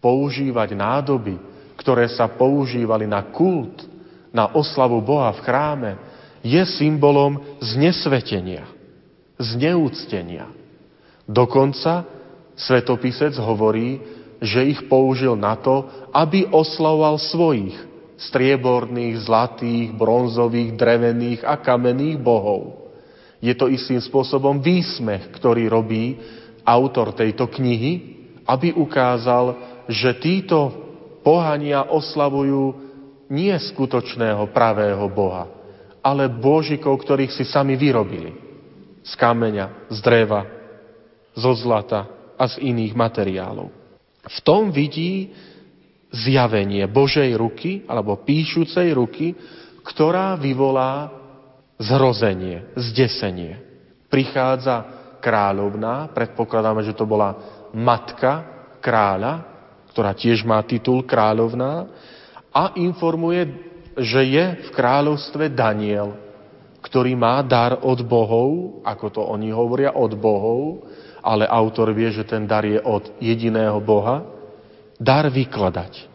[0.00, 1.36] Používať nádoby,
[1.76, 3.84] ktoré sa používali na kult,
[4.32, 5.90] na oslavu Boha v chráme,
[6.40, 8.64] je symbolom znesvetenia,
[9.36, 10.48] zneúctenia.
[11.28, 12.08] Dokonca
[12.56, 14.00] svetopisec hovorí,
[14.40, 15.84] že ich použil na to,
[16.16, 17.76] aby oslavoval svojich
[18.16, 22.89] strieborných, zlatých, bronzových, drevených a kamenných bohov.
[23.40, 26.20] Je to istým spôsobom výsmech, ktorý robí
[26.64, 29.56] autor tejto knihy, aby ukázal,
[29.88, 30.70] že títo
[31.24, 32.76] pohania oslavujú
[33.32, 35.48] nie skutočného pravého Boha,
[36.04, 38.36] ale božikov, ktorých si sami vyrobili.
[39.00, 40.44] Z kameňa, z dreva,
[41.32, 43.72] zo zlata a z iných materiálov.
[44.20, 45.32] V tom vidí
[46.12, 49.32] zjavenie Božej ruky alebo píšucej ruky,
[49.86, 51.19] ktorá vyvolá
[51.80, 53.56] zhrozenie, zdesenie.
[54.12, 54.84] Prichádza
[55.24, 57.34] kráľovná, predpokladáme, že to bola
[57.72, 58.44] matka
[58.84, 59.48] kráľa,
[59.90, 61.88] ktorá tiež má titul kráľovná,
[62.50, 63.46] a informuje,
[63.94, 66.18] že je v kráľovstve Daniel,
[66.82, 70.82] ktorý má dar od bohov, ako to oni hovoria, od bohov,
[71.22, 74.24] ale autor vie, že ten dar je od jediného Boha,
[74.96, 76.09] dar vykladať.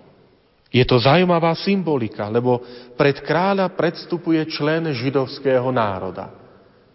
[0.74, 2.62] Je to zaujímavá symbolika, lebo
[3.00, 6.34] pred kráľa predstupuje člen židovského národa.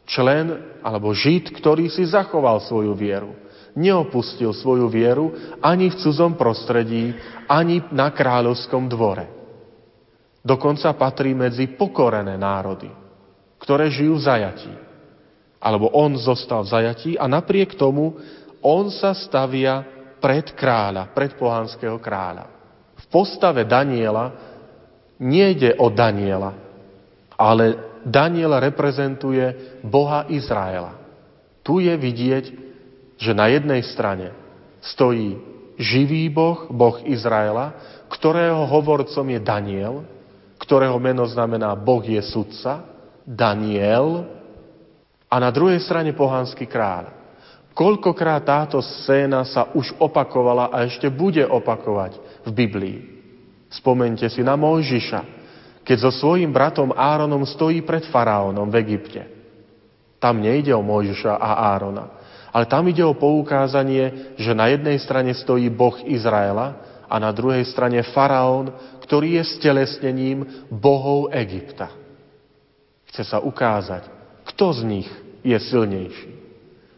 [0.04, 3.30] Člen alebo žid, ktorý si zachoval svoju vieru.
[3.78, 5.30] Neopustil svoju vieru
[5.62, 7.14] ani v cudzom prostredí,
[7.46, 9.30] ani na kráľovskom dvore.
[10.42, 12.90] Dokonca patrí medzi pokorené národy,
[13.62, 14.72] ktoré žijú v zajatí
[15.60, 18.16] alebo on zostal v zajatí a napriek tomu
[18.64, 19.84] on sa stavia
[20.16, 22.59] pred kráľa, pred pohanského kráľa.
[23.10, 24.30] Postave Daniela
[25.18, 26.54] nejde o Daniela,
[27.34, 30.96] ale Daniel reprezentuje Boha Izraela.
[31.60, 32.44] Tu je vidieť,
[33.20, 34.32] že na jednej strane
[34.80, 35.36] stojí
[35.76, 37.76] živý Boh, Boh Izraela,
[38.08, 39.94] ktorého hovorcom je Daniel,
[40.56, 42.86] ktorého meno znamená Boh je sudca,
[43.26, 44.24] Daniel,
[45.30, 47.12] a na druhej strane pohanský kráľ.
[47.70, 52.98] Koľkokrát táto scéna sa už opakovala a ešte bude opakovať v Biblii.
[53.70, 55.20] Spomente si na Mojžiša,
[55.86, 59.22] keď so svojím bratom Áronom stojí pred faraónom v Egypte.
[60.20, 62.06] Tam nejde o Mojžiša a Árona,
[62.52, 66.76] ale tam ide o poukázanie, že na jednej strane stojí Boh Izraela
[67.08, 68.70] a na druhej strane faraón,
[69.06, 71.90] ktorý je stelesnením bohov Egypta.
[73.10, 74.06] Chce sa ukázať,
[74.54, 75.08] kto z nich
[75.42, 76.30] je silnejší?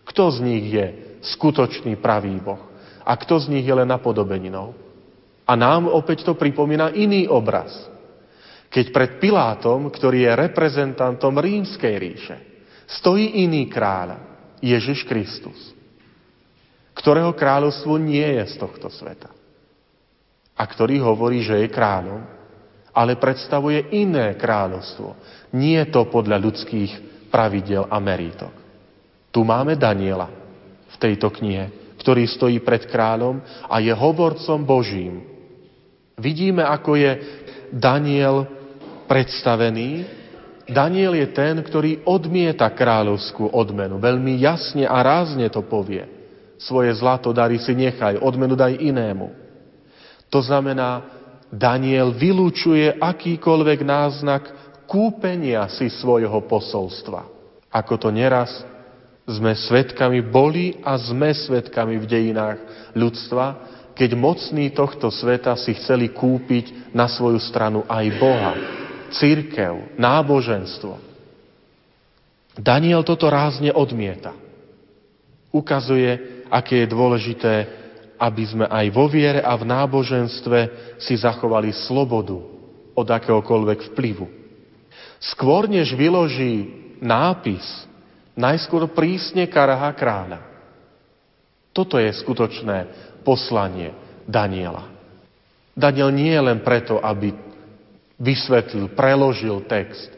[0.05, 0.87] Kto z nich je
[1.25, 2.61] skutočný pravý Boh?
[3.07, 4.77] A kto z nich je len napodobeninou?
[5.53, 7.77] A nám opäť to pripomína iný obraz.
[8.73, 12.37] Keď pred Pilátom, ktorý je reprezentantom rímskej ríše,
[12.89, 14.17] stojí iný kráľ,
[14.65, 15.59] Ježiš Kristus,
[16.97, 19.29] ktorého kráľovstvo nie je z tohto sveta.
[20.57, 22.23] A ktorý hovorí, že je kráľom,
[22.95, 25.19] ale predstavuje iné kráľovstvo.
[25.53, 26.93] Nie to podľa ľudských
[27.29, 28.55] pravidel a merítok.
[29.35, 30.33] Tu máme Daniela
[30.93, 35.32] v tejto knihe, ktorý stojí pred kráľom a je hovorcom Božím.
[36.19, 37.13] Vidíme, ako je
[37.73, 38.45] Daniel
[39.09, 40.05] predstavený.
[40.69, 43.99] Daniel je ten, ktorý odmieta kráľovskú odmenu.
[43.99, 46.05] Veľmi jasne a rázne to povie.
[46.61, 49.35] Svoje zlato dary si nechaj, odmenu daj inému.
[50.31, 51.05] To znamená,
[51.53, 54.43] Daniel vylúčuje akýkoľvek náznak
[54.89, 57.29] kúpenia si svojho posolstva.
[57.69, 58.65] Ako to neraz
[59.29, 62.59] sme svetkami boli a sme svetkami v dejinách
[62.97, 63.45] ľudstva,
[63.93, 68.53] keď mocní tohto sveta si chceli kúpiť na svoju stranu aj Boha,
[69.13, 70.97] církev, náboženstvo.
[72.57, 74.37] Daniel toto rázne odmieta.
[75.53, 77.55] Ukazuje, aké je dôležité,
[78.21, 80.59] aby sme aj vo viere a v náboženstve
[81.01, 82.39] si zachovali slobodu
[82.93, 84.27] od akéhokoľvek vplyvu.
[85.19, 86.69] Skôr než vyloží
[87.03, 87.65] nápis,
[88.39, 90.52] najskôr prísne karha kráľa.
[91.73, 92.79] Toto je skutočné
[93.25, 93.97] poslanie
[94.29, 94.93] Daniela.
[95.73, 97.33] Daniel nie je len preto, aby
[98.21, 100.13] vysvetlil, preložil text,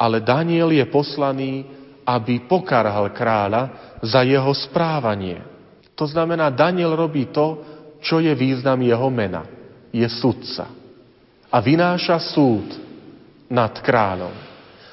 [0.00, 1.68] ale Daniel je poslaný,
[2.08, 5.44] aby pokarhal kráľa za jeho správanie.
[5.92, 7.60] To znamená, Daniel robí to,
[8.00, 9.44] čo je význam jeho mena.
[9.92, 10.72] Je sudca.
[11.52, 12.64] A vynáša súd
[13.52, 14.47] nad kráľom.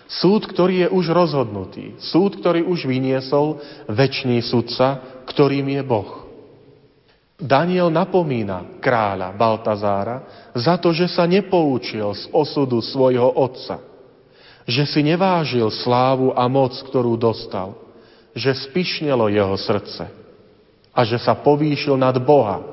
[0.06, 1.98] Súd, ktorý je už rozhodnutý.
[1.98, 3.58] Súd, ktorý už vyniesol
[3.90, 6.26] väčší sudca, ktorým je Boh.
[7.36, 13.82] Daniel napomína kráľa Baltazára za to, že sa nepoučil z osudu svojho otca.
[14.66, 17.76] Že si nevážil slávu a moc, ktorú dostal.
[18.38, 20.08] Že spišnelo jeho srdce.
[20.96, 22.64] A že sa povýšil nad Boha.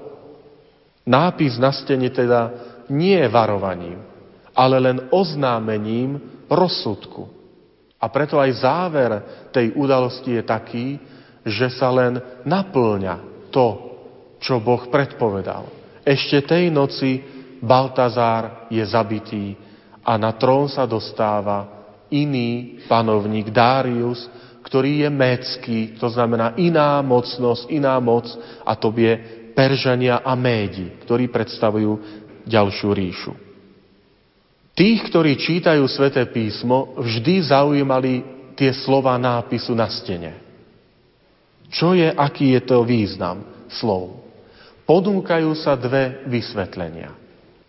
[1.02, 2.54] Nápis na stene teda
[2.86, 3.98] nie je varovaním,
[4.54, 7.28] ale len oznámením rozsudku.
[8.02, 9.10] A preto aj záver
[9.54, 10.86] tej udalosti je taký,
[11.46, 13.68] že sa len naplňa to,
[14.42, 15.70] čo Boh predpovedal.
[16.02, 17.22] Ešte tej noci
[17.62, 19.54] Baltazár je zabitý
[20.02, 24.26] a na trón sa dostáva iný panovník Darius,
[24.66, 28.26] ktorý je mécky, to znamená iná mocnosť, iná moc
[28.66, 29.14] a to je
[29.54, 31.92] Peržania a Médi, ktorí predstavujú
[32.50, 33.32] ďalšiu ríšu.
[34.72, 38.24] Tých, ktorí čítajú sväté písmo, vždy zaujímali
[38.56, 40.32] tie slova nápisu na stene.
[41.72, 44.20] Čo je, aký je to význam slov?
[44.88, 47.12] Ponúkajú sa dve vysvetlenia.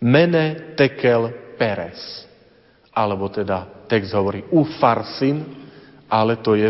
[0.00, 2.24] Mene, tekel, peres.
[2.92, 5.44] Alebo teda text hovorí ufarsin,
[6.08, 6.68] ale to je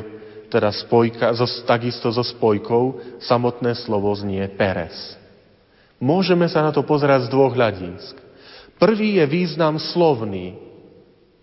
[0.50, 1.34] teda spojka,
[1.66, 5.18] takisto so spojkou, samotné slovo znie peres.
[5.98, 8.23] Môžeme sa na to pozerať z dvoch hľadísk.
[8.78, 10.58] Prvý je význam slovný.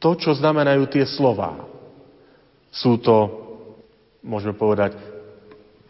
[0.01, 1.67] To, čo znamenajú tie slova.
[2.73, 3.29] Sú to,
[4.25, 4.97] môžeme povedať,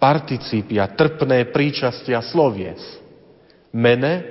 [0.01, 2.81] participia, trpné príčastia slovies.
[3.71, 4.25] Mene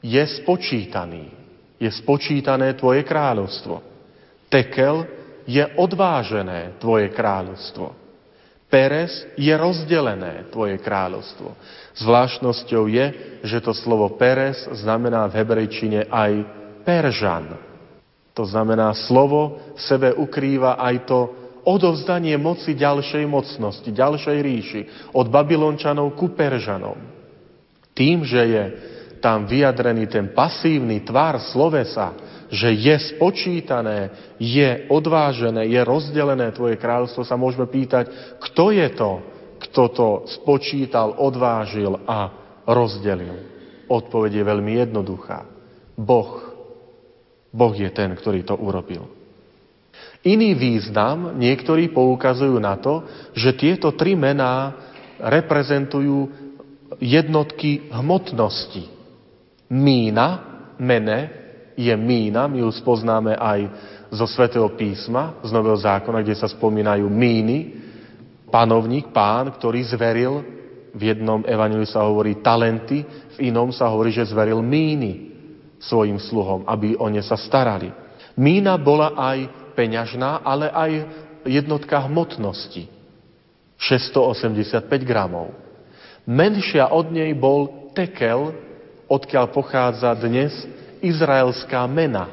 [0.00, 1.28] je spočítaný.
[1.76, 3.82] Je spočítané tvoje kráľovstvo.
[4.48, 5.04] Tekel
[5.44, 8.03] je odvážené tvoje kráľovstvo.
[8.68, 11.54] Peres je rozdelené tvoje kráľovstvo.
[11.94, 13.06] Zvláštnosťou je,
[13.46, 16.32] že to slovo Peres znamená v hebrejčine aj
[16.82, 17.54] Peržan.
[18.34, 21.20] To znamená, slovo v sebe ukrýva aj to
[21.64, 24.80] odovzdanie moci ďalšej mocnosti, ďalšej ríši,
[25.14, 26.98] od Babylončanov ku Peržanom.
[27.94, 28.64] Tým, že je
[29.22, 32.12] tam vyjadrený ten pasívny tvár slovesa,
[32.54, 39.10] že je spočítané, je odvážené, je rozdelené tvoje kráľovstvo, sa môžeme pýtať, kto je to,
[39.66, 42.30] kto to spočítal, odvážil a
[42.70, 43.50] rozdelil.
[43.90, 45.50] Odpoveď je veľmi jednoduchá.
[45.98, 46.54] Boh.
[47.50, 49.10] Boh je ten, ktorý to urobil.
[50.24, 53.04] Iný význam niektorí poukazujú na to,
[53.36, 54.72] že tieto tri mená
[55.20, 56.32] reprezentujú
[57.02, 58.88] jednotky hmotnosti.
[59.68, 60.28] Mína,
[60.80, 61.43] mene,
[61.74, 63.60] je mína, my ju spoznáme aj
[64.14, 67.82] zo Svetého písma, z Nového zákona, kde sa spomínajú míny.
[68.48, 70.46] Panovník, pán, ktorý zveril,
[70.94, 73.02] v jednom evaneliu sa hovorí talenty,
[73.34, 75.34] v inom sa hovorí, že zveril míny
[75.82, 77.90] svojim sluhom, aby o ne sa starali.
[78.38, 80.90] Mína bola aj peňažná, ale aj
[81.42, 82.86] jednotka hmotnosti.
[83.76, 85.50] 685 gramov.
[86.24, 88.54] Menšia od nej bol tekel,
[89.10, 90.54] odkiaľ pochádza dnes
[91.04, 92.32] izraelská mena.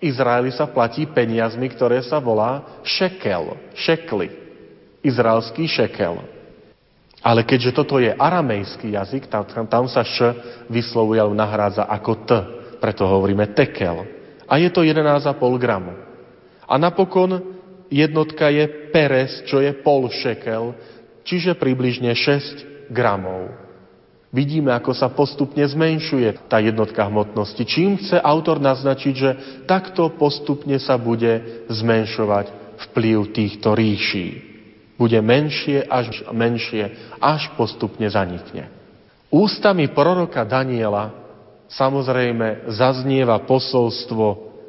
[0.00, 4.30] V Izraeli sa platí peniazmi, ktoré sa volá šekel, šekly.
[5.02, 6.22] Izraelský šekel.
[7.20, 10.32] Ale keďže toto je aramejský jazyk, tam, tam sa š
[10.72, 12.30] vyslovuje alebo nahrádza ako t,
[12.80, 14.08] preto hovoríme tekel.
[14.48, 15.92] A je to 11,5 gramu.
[16.64, 17.60] A napokon
[17.92, 20.72] jednotka je peres, čo je pol šekel,
[21.26, 23.69] čiže približne 6 gramov.
[24.30, 27.66] Vidíme, ako sa postupne zmenšuje tá jednotka hmotnosti.
[27.66, 29.30] Čím chce autor naznačiť, že
[29.66, 32.46] takto postupne sa bude zmenšovať
[32.90, 34.38] vplyv týchto ríší.
[34.94, 38.70] Bude menšie až menšie, až postupne zanikne.
[39.34, 41.10] Ústami proroka Daniela
[41.66, 44.26] samozrejme zaznieva posolstvo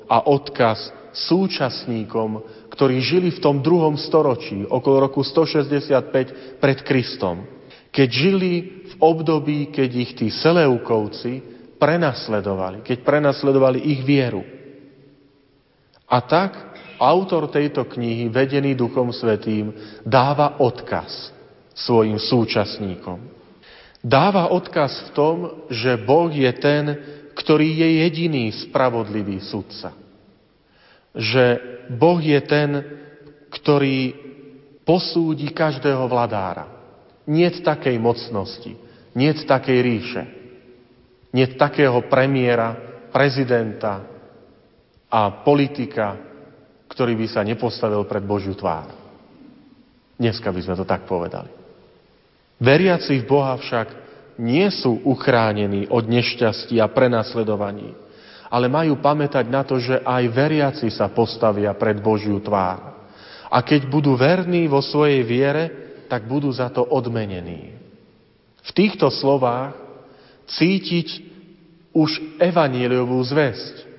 [0.09, 2.41] a odkaz súčasníkom,
[2.73, 7.45] ktorí žili v tom druhom storočí, okolo roku 165 pred Kristom.
[7.91, 11.41] Keď žili období, keď ich tí Seleukovci
[11.81, 14.45] prenasledovali, keď prenasledovali ich vieru.
[16.05, 16.53] A tak
[17.01, 19.73] autor tejto knihy, vedený Duchom Svetým,
[20.05, 21.33] dáva odkaz
[21.73, 23.17] svojim súčasníkom.
[24.05, 25.35] Dáva odkaz v tom,
[25.73, 26.83] že Boh je ten,
[27.33, 29.97] ktorý je jediný spravodlivý sudca
[31.15, 31.59] že
[31.91, 32.69] Boh je ten,
[33.51, 34.15] ktorý
[34.87, 36.67] posúdi každého vladára.
[37.27, 38.73] Nie takej mocnosti,
[39.15, 40.23] nie takej ríše,
[41.31, 42.75] nie takého premiéra,
[43.11, 44.03] prezidenta
[45.11, 46.15] a politika,
[46.87, 48.91] ktorý by sa nepostavil pred Božiu tvár.
[50.15, 51.49] Dneska by sme to tak povedali.
[52.61, 53.87] Veriaci v Boha však
[54.37, 58.11] nie sú uchránení od nešťastí a prenasledovaní
[58.51, 62.99] ale majú pamätať na to, že aj veriaci sa postavia pred Božiu tvár.
[63.47, 65.63] A keď budú verní vo svojej viere,
[66.11, 67.79] tak budú za to odmenení.
[68.61, 69.73] V týchto slovách
[70.45, 71.07] cítiť
[71.91, 73.89] už evaníliovú zväzť,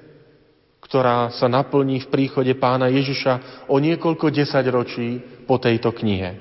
[0.86, 5.08] ktorá sa naplní v príchode pána Ježiša o niekoľko desaťročí
[5.48, 6.36] po tejto knihe.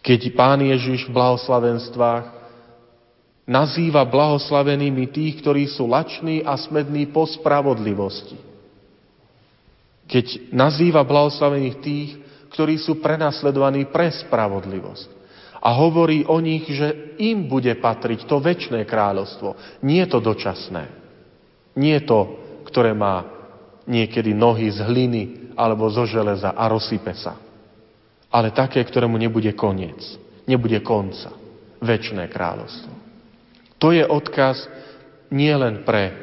[0.00, 2.24] Keď pán Ježiš v blahoslavenstvách
[3.48, 8.36] nazýva blahoslavenými tých, ktorí sú lační a smední po spravodlivosti.
[10.08, 12.10] Keď nazýva blahoslavených tých,
[12.52, 15.17] ktorí sú prenasledovaní pre spravodlivosť.
[15.58, 19.80] A hovorí o nich, že im bude patriť to väčšné kráľovstvo.
[19.82, 20.84] Nie to dočasné.
[21.74, 23.26] Nie to, ktoré má
[23.88, 25.22] niekedy nohy z hliny
[25.58, 27.34] alebo zo železa a rozsype sa.
[28.28, 29.98] Ale také, ktorému nebude koniec.
[30.46, 31.34] Nebude konca.
[31.82, 32.92] Väčšné kráľovstvo.
[33.78, 34.66] To je odkaz
[35.30, 36.14] nielen pre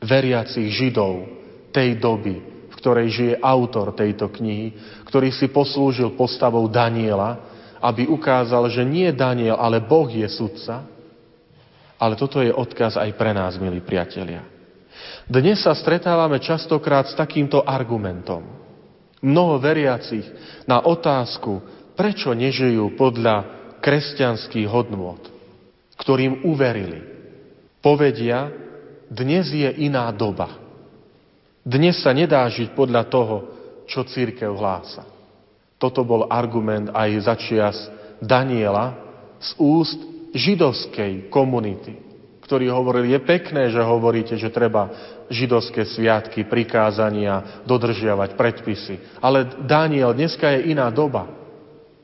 [0.00, 1.28] veriacich Židov
[1.70, 2.36] tej doby,
[2.72, 4.72] v ktorej žije autor tejto knihy,
[5.06, 7.49] ktorý si poslúžil postavou Daniela,
[7.80, 10.84] aby ukázal, že nie Daniel, ale Boh je sudca,
[12.00, 14.44] ale toto je odkaz aj pre nás, milí priatelia.
[15.24, 18.44] Dnes sa stretávame častokrát s takýmto argumentom.
[19.20, 20.24] Mnoho veriacich
[20.64, 21.60] na otázku,
[21.96, 23.44] prečo nežijú podľa
[23.84, 25.20] kresťanských hodnôt,
[26.00, 27.00] ktorým uverili.
[27.80, 28.48] Povedia,
[29.08, 30.56] dnes je iná doba.
[31.60, 33.36] Dnes sa nedá žiť podľa toho,
[33.84, 35.04] čo církev hlása.
[35.80, 37.76] Toto bol argument aj začias
[38.20, 39.00] Daniela
[39.40, 39.96] z úst
[40.36, 41.96] židovskej komunity,
[42.44, 44.92] ktorí hovorili, je pekné, že hovoríte, že treba
[45.32, 49.24] židovské sviatky, prikázania, dodržiavať predpisy.
[49.24, 51.32] Ale Daniel, dneska je iná doba.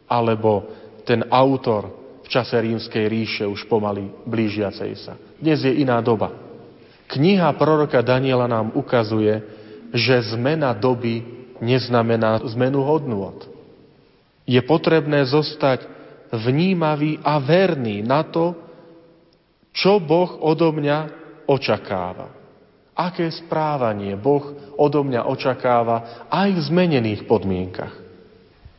[0.09, 0.65] Alebo
[1.05, 1.93] ten autor
[2.25, 5.15] v čase rímskej ríše už pomaly blížiacej sa.
[5.37, 6.33] Dnes je iná doba.
[7.07, 9.43] Kniha proroka Daniela nám ukazuje,
[9.95, 11.23] že zmena doby
[11.63, 13.56] neznamená zmenu hodnôt.
[14.47, 15.85] Je potrebné zostať
[16.31, 18.55] vnímavý a verný na to,
[19.75, 20.99] čo Boh odo mňa
[21.51, 22.33] očakáva.
[22.97, 27.93] Aké správanie Boh odo mňa očakáva aj v zmenených podmienkach.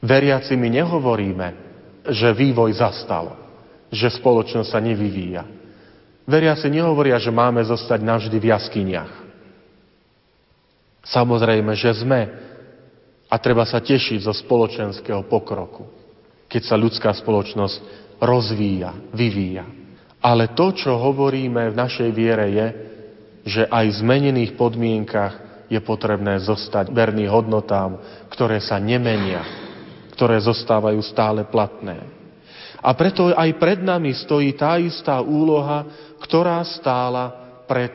[0.01, 1.47] Veriaci my nehovoríme,
[2.09, 3.37] že vývoj zastal,
[3.93, 5.45] že spoločnosť sa nevyvíja.
[6.27, 9.13] Veriaci nehovoria, že máme zostať navždy v jaskyniach.
[11.07, 12.46] Samozrejme, že sme
[13.27, 15.97] a treba sa tešiť zo spoločenského pokroku
[16.47, 17.77] keď sa ľudská spoločnosť
[18.23, 19.67] rozvíja, vyvíja.
[20.23, 22.67] Ale to, čo hovoríme v našej viere, je,
[23.47, 25.33] že aj v zmenených podmienkach
[25.67, 27.99] je potrebné zostať verný hodnotám,
[28.31, 29.43] ktoré sa nemenia,
[30.15, 31.99] ktoré zostávajú stále platné.
[32.79, 35.85] A preto aj pred nami stojí tá istá úloha,
[36.23, 37.35] ktorá stála
[37.67, 37.91] pred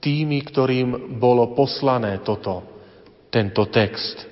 [0.00, 2.64] tými, ktorým bolo poslané toto,
[3.28, 4.29] tento text,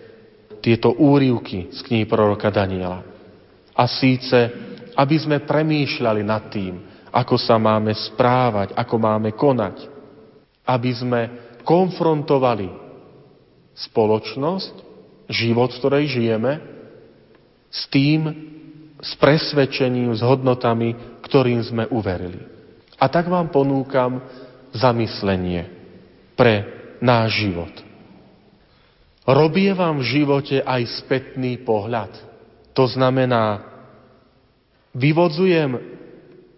[0.69, 3.01] tieto úrivky z knihy proroka Daniela.
[3.73, 4.37] A síce,
[4.93, 9.89] aby sme premýšľali nad tým, ako sa máme správať, ako máme konať.
[10.69, 11.21] Aby sme
[11.65, 12.69] konfrontovali
[13.81, 14.75] spoločnosť,
[15.33, 16.61] život, v ktorej žijeme,
[17.73, 18.29] s tým,
[19.01, 20.93] s presvedčením, s hodnotami,
[21.25, 22.45] ktorým sme uverili.
[23.01, 24.21] A tak vám ponúkam
[24.77, 25.65] zamyslenie
[26.37, 26.61] pre
[27.01, 27.88] náš život.
[29.29, 32.09] Robie vám v živote aj spätný pohľad.
[32.73, 33.61] To znamená,
[34.97, 35.77] vyvodzujem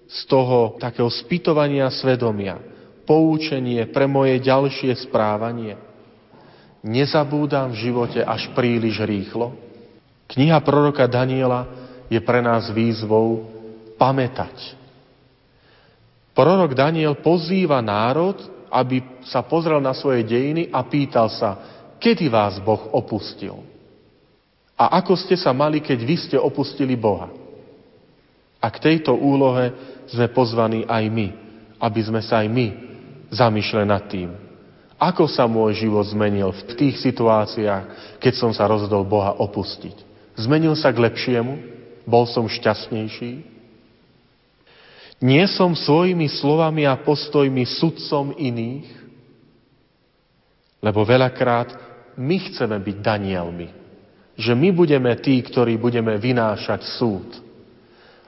[0.07, 2.63] z toho takého spytovania svedomia
[3.03, 5.75] poučenie pre moje ďalšie správanie.
[6.87, 9.51] Nezabúdam v živote až príliš rýchlo.
[10.31, 11.67] Kniha proroka Daniela
[12.07, 13.51] je pre nás výzvou
[13.99, 14.79] pamätať.
[16.39, 18.39] Prorok Daniel pozýva národ,
[18.71, 23.61] aby sa pozrel na svoje dejiny a pýtal sa, kedy vás Boh opustil.
[24.81, 27.29] A ako ste sa mali, keď vy ste opustili Boha.
[28.57, 29.77] A k tejto úlohe
[30.09, 31.29] sme pozvaní aj my,
[31.77, 32.67] aby sme sa aj my
[33.29, 34.33] zamýšľali nad tým,
[35.01, 39.97] ako sa môj život zmenil v tých situáciách, keď som sa rozhodol Boha opustiť.
[40.37, 41.57] Zmenil sa k lepšiemu?
[42.05, 43.41] Bol som šťastnejší?
[45.25, 48.89] Nie som svojimi slovami a postojmi sudcom iných?
[50.85, 53.69] Lebo veľakrát my chceme byť Danielmi.
[54.41, 57.29] Že my budeme tí, ktorí budeme vynášať súd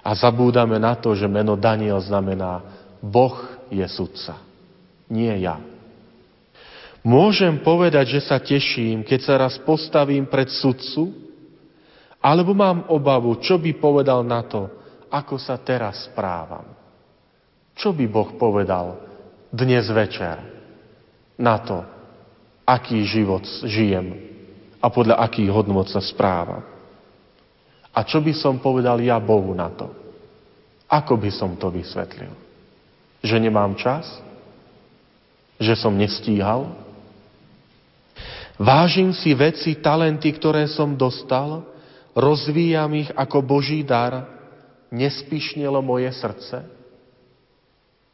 [0.02, 2.60] a zabúdame na to, že meno Daniel znamená
[3.00, 3.38] Boh
[3.72, 4.36] je sudca,
[5.08, 5.56] nie ja.
[7.02, 11.10] Môžem povedať, že sa teším, keď sa raz postavím pred sudcu,
[12.22, 14.70] alebo mám obavu, čo by povedal na to,
[15.10, 16.62] ako sa teraz správam.
[17.74, 19.02] Čo by Boh povedal
[19.50, 20.38] dnes večer
[21.34, 21.82] na to,
[22.72, 24.16] aký život žijem
[24.80, 26.64] a podľa akých hodnot sa správam.
[27.92, 29.92] A čo by som povedal ja Bohu na to?
[30.88, 32.32] Ako by som to vysvetlil?
[33.20, 34.08] Že nemám čas?
[35.60, 36.72] Že som nestíhal?
[38.56, 41.64] Vážim si veci, talenty, ktoré som dostal,
[42.16, 44.24] rozvíjam ich ako Boží dar,
[44.88, 46.64] nespišnelo moje srdce?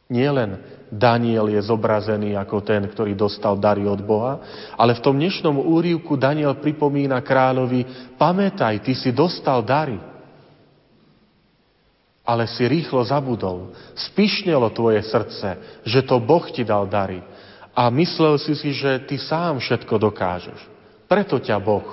[0.09, 0.57] Nielen
[0.89, 4.41] Daniel je zobrazený ako ten, ktorý dostal dary od Boha,
[4.73, 10.01] ale v tom dnešnom úrivku Daniel pripomína kráľovi, pamätaj, ty si dostal dary,
[12.25, 13.69] ale si rýchlo zabudol.
[13.93, 17.21] Spišnelo tvoje srdce, že to Boh ti dal dary.
[17.77, 20.57] A myslel si si, že ty sám všetko dokážeš.
[21.05, 21.85] Preto ťa Boh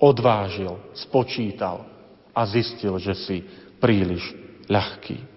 [0.00, 1.84] odvážil, spočítal
[2.32, 3.44] a zistil, že si
[3.76, 4.24] príliš
[4.72, 5.33] ľahký.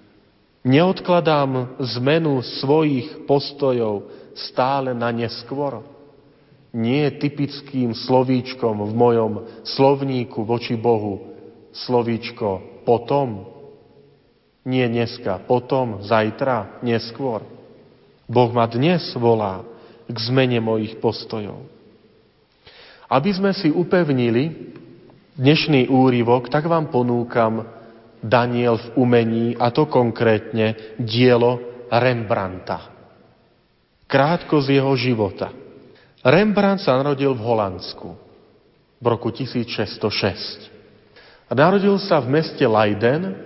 [0.68, 5.80] Neodkladám zmenu svojich postojov stále na neskôr.
[6.76, 11.32] Nie typickým slovíčkom v mojom slovníku voči Bohu
[11.72, 13.47] slovíčko potom.
[14.68, 17.47] Nie dneska, potom, zajtra, neskôr.
[18.28, 19.63] Boh ma dnes volá
[20.03, 21.63] k zmene mojich postojov.
[23.07, 24.76] Aby sme si upevnili
[25.39, 27.76] dnešný úryvok, tak vám ponúkam
[28.22, 32.93] Daniel v umení, a to konkrétne dielo Rembrandta.
[34.07, 35.51] Krátko z jeho života.
[36.24, 38.09] Rembrandt sa narodil v Holandsku
[38.97, 40.68] v roku 1606.
[41.47, 43.38] A narodil sa v meste Leiden,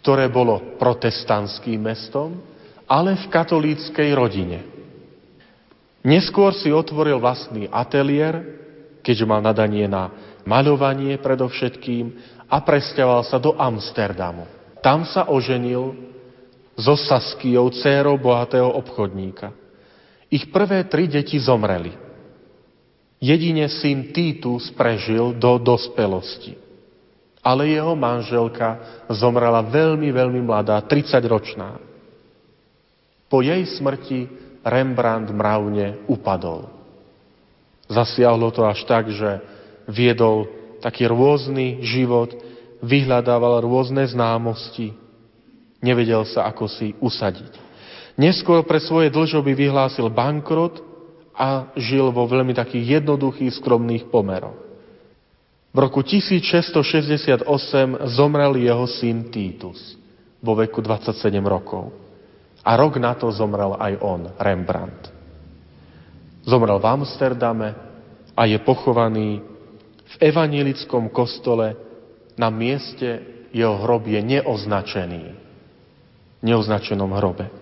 [0.00, 2.40] ktoré bolo protestantským mestom,
[2.88, 4.64] ale v katolíckej rodine.
[6.02, 8.42] Neskôr si otvoril vlastný ateliér,
[9.06, 10.10] keďže mal nadanie na
[10.42, 14.44] maľovanie predovšetkým a presťahoval sa do Amsterdamu.
[14.84, 15.96] Tam sa oženil
[16.76, 19.56] so Saskijou, dcérou bohatého obchodníka.
[20.28, 21.96] Ich prvé tri deti zomreli.
[23.22, 26.58] Jedine syn Titus prežil do dospelosti.
[27.40, 28.78] Ale jeho manželka
[29.08, 31.80] zomrela veľmi, veľmi mladá, 30-ročná.
[33.32, 34.28] Po jej smrti
[34.62, 36.70] Rembrandt mravne upadol.
[37.90, 39.42] Zasiahlo to až tak, že
[39.90, 42.34] viedol taký rôzny život,
[42.82, 44.90] vyhľadával rôzne známosti,
[45.78, 47.54] nevedel sa, ako si usadiť.
[48.18, 50.82] Neskôr pre svoje dlžoby vyhlásil bankrot
[51.32, 54.58] a žil vo veľmi takých jednoduchých, skromných pomeroch.
[55.72, 57.48] V roku 1668
[58.12, 59.96] zomrel jeho syn Titus
[60.44, 61.88] vo veku 27 rokov.
[62.60, 65.08] A rok na to zomrel aj on, Rembrandt.
[66.44, 67.68] Zomrel v Amsterdame
[68.36, 69.40] a je pochovaný
[70.12, 71.76] v evanielickom kostole
[72.36, 73.20] na mieste
[73.52, 75.22] jeho hrob je neoznačený.
[76.42, 77.52] Neoznačenom hrobe.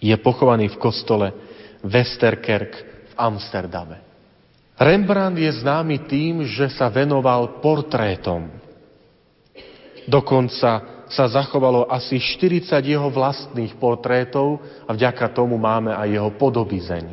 [0.00, 1.26] Je pochovaný v kostole
[1.84, 4.02] Westerkerk v Amsterdame.
[4.78, 8.46] Rembrandt je známy tým, že sa venoval portrétom.
[10.06, 17.06] Dokonca sa zachovalo asi 40 jeho vlastných portrétov a vďaka tomu máme aj jeho podobizeň.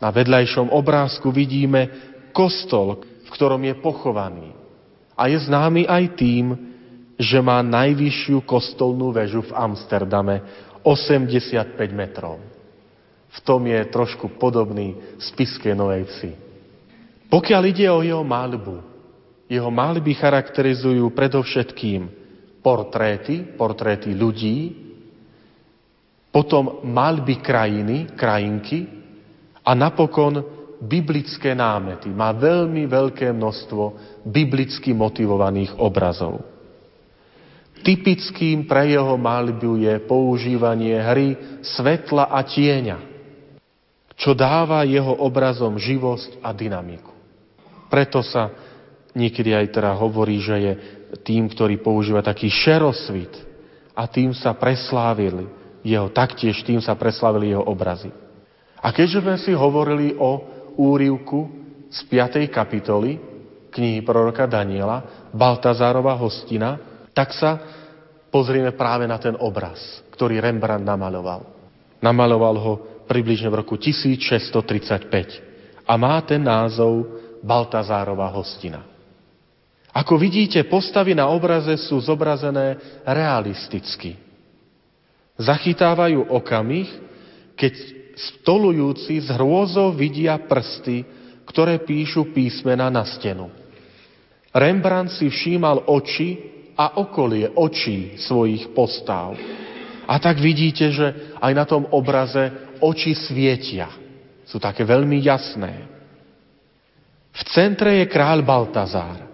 [0.00, 4.50] Na vedľajšom obrázku vidíme kostol, v ktorom je pochovaný.
[5.14, 6.46] A je známy aj tým,
[7.14, 10.42] že má najvyššiu kostolnú väžu v Amsterdame
[10.82, 12.42] 85 metrov
[13.34, 16.32] v tom je trošku podobný spiske Novej Vsi.
[17.26, 18.78] Pokiaľ ide o jeho malbu,
[19.50, 22.06] jeho malby charakterizujú predovšetkým
[22.62, 24.86] portréty, portréty ľudí,
[26.30, 28.86] potom malby krajiny, krajinky
[29.66, 30.53] a napokon
[30.84, 32.12] biblické námety.
[32.12, 33.84] Má veľmi veľké množstvo
[34.28, 36.44] biblicky motivovaných obrazov.
[37.84, 43.14] Typickým pre jeho malbu je používanie hry svetla a tieňa
[44.14, 47.10] čo dáva jeho obrazom živosť a dynamiku.
[47.90, 48.50] Preto sa
[49.14, 50.72] niekedy aj teda hovorí, že je
[51.22, 53.30] tým, ktorý používa taký šerosvit
[53.94, 55.46] a tým sa preslávili
[55.86, 58.10] jeho, taktiež tým sa preslávili jeho obrazy.
[58.82, 61.48] A keďže sme si hovorili o úrivku
[61.90, 62.50] z 5.
[62.50, 63.34] kapitoly
[63.74, 66.78] knihy proroka Daniela, Baltazárova hostina,
[67.10, 67.58] tak sa
[68.30, 69.78] pozrieme práve na ten obraz,
[70.14, 71.42] ktorý Rembrandt namaloval.
[71.98, 72.72] Namaloval ho
[73.10, 75.42] približne v roku 1635
[75.86, 77.06] a má ten názov
[77.42, 78.94] Baltazárova hostina.
[79.94, 82.74] Ako vidíte, postavy na obraze sú zobrazené
[83.06, 84.18] realisticky.
[85.38, 86.90] Zachytávajú okamih,
[87.54, 87.74] keď
[88.14, 91.04] stolujúci z hrôzou vidia prsty,
[91.44, 93.50] ktoré píšu písmena na stenu.
[94.54, 96.38] Rembrandt si všímal oči
[96.78, 99.34] a okolie očí svojich postáv.
[100.04, 103.90] A tak vidíte, že aj na tom obraze oči svietia.
[104.44, 105.90] Sú také veľmi jasné.
[107.34, 109.26] V centre je kráľ Baltazár.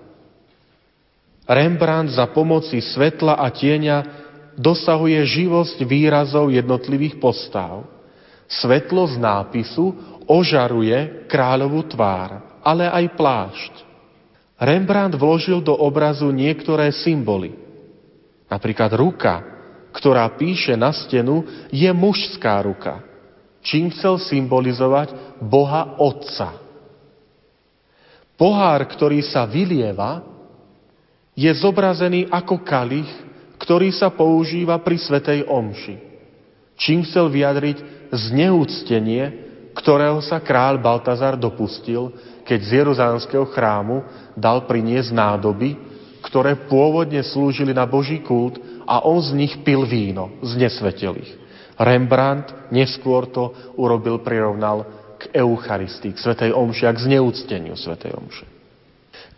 [1.44, 3.98] Rembrandt za pomoci svetla a tieňa
[4.56, 7.84] dosahuje živosť výrazov jednotlivých postáv.
[8.50, 9.94] Svetlo z nápisu
[10.26, 13.74] ožaruje kráľovú tvár, ale aj plášť.
[14.58, 17.54] Rembrandt vložil do obrazu niektoré symboly.
[18.50, 19.40] Napríklad ruka,
[19.94, 23.10] ktorá píše na stenu, je mužská ruka
[23.60, 26.56] čím chcel symbolizovať Boha Otca.
[28.40, 30.24] Pohár, ktorý sa vylieva,
[31.36, 33.08] je zobrazený ako kalich,
[33.60, 36.09] ktorý sa používa pri Svetej Omši.
[36.80, 39.22] Čím chcel vyjadriť zneúctenie,
[39.76, 42.10] ktorého sa kráľ Baltazar dopustil,
[42.48, 44.02] keď z Jeruzánskeho chrámu
[44.32, 45.76] dal priniesť nádoby,
[46.24, 48.58] ktoré pôvodne slúžili na Boží kult
[48.88, 51.32] a on z nich pil víno, znesvetil ich.
[51.80, 54.84] Rembrandt neskôr to urobil, prirovnal
[55.16, 58.44] k Eucharistii, k Svetej Omši a k zneúcteniu Svetej Omše.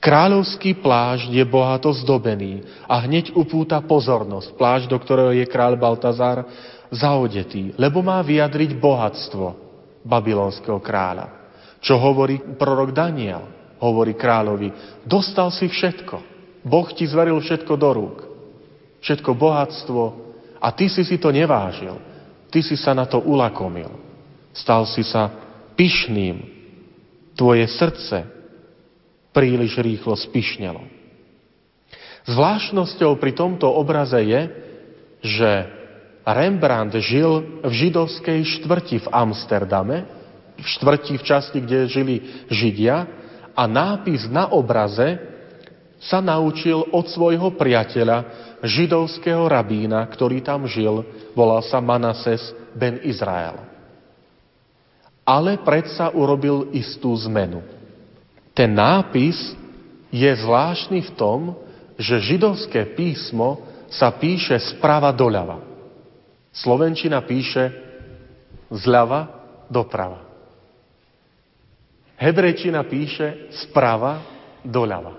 [0.03, 4.59] Kráľovský plášť je bohato zdobený a hneď upúta pozornosť.
[4.59, 6.43] Plášť, do ktorého je kráľ Baltazar
[6.93, 9.47] zaodetý, lebo má vyjadriť bohatstvo
[10.05, 11.43] babylonského kráľa.
[11.81, 13.49] Čo hovorí prorok Daniel?
[13.83, 14.71] Hovorí kráľovi,
[15.03, 16.17] dostal si všetko.
[16.63, 18.19] Boh ti zveril všetko do rúk.
[19.03, 20.03] Všetko bohatstvo
[20.63, 21.99] a ty si si to nevážil.
[22.53, 23.91] Ty si sa na to ulakomil.
[24.55, 25.33] Stal si sa
[25.75, 26.39] pyšným.
[27.35, 28.23] Tvoje srdce
[29.35, 30.85] príliš rýchlo spišnelo.
[32.31, 34.43] Zvláštnosťou pri tomto obraze je,
[35.27, 35.51] že
[36.23, 40.07] Rembrandt žil v židovskej štvrti v Amsterdame,
[40.55, 42.17] v štvrti v časti, kde žili
[42.47, 43.07] Židia
[43.53, 45.19] a nápis na obraze
[46.03, 51.03] sa naučil od svojho priateľa, židovského rabína, ktorý tam žil,
[51.35, 53.59] volal sa Manases ben Izrael.
[55.27, 57.63] Ale predsa urobil istú zmenu.
[58.55, 59.55] Ten nápis
[60.11, 61.41] je zvláštny v tom,
[61.99, 65.72] že židovské písmo sa píše sprava doľava.
[66.53, 67.73] Slovenčina píše
[68.69, 69.29] zľava
[69.73, 70.21] doprava.
[72.21, 74.23] Hebrejčina píše sprava
[74.63, 75.19] doľava.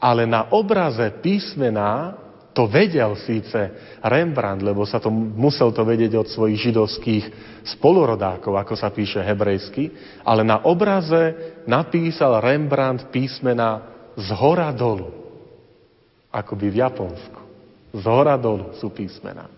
[0.00, 2.16] Ale na obraze písmená
[2.56, 3.70] to vedel síce
[4.02, 7.24] Rembrandt, lebo sa to, musel to vedieť od svojich židovských
[7.78, 9.94] spolurodákov, ako sa píše hebrejsky,
[10.26, 13.86] ale na obraze napísal Rembrandt písmena
[14.18, 15.14] z hora dolu.
[16.34, 17.40] Akoby v Japonsku.
[17.94, 19.57] Z hora dolu sú písmená.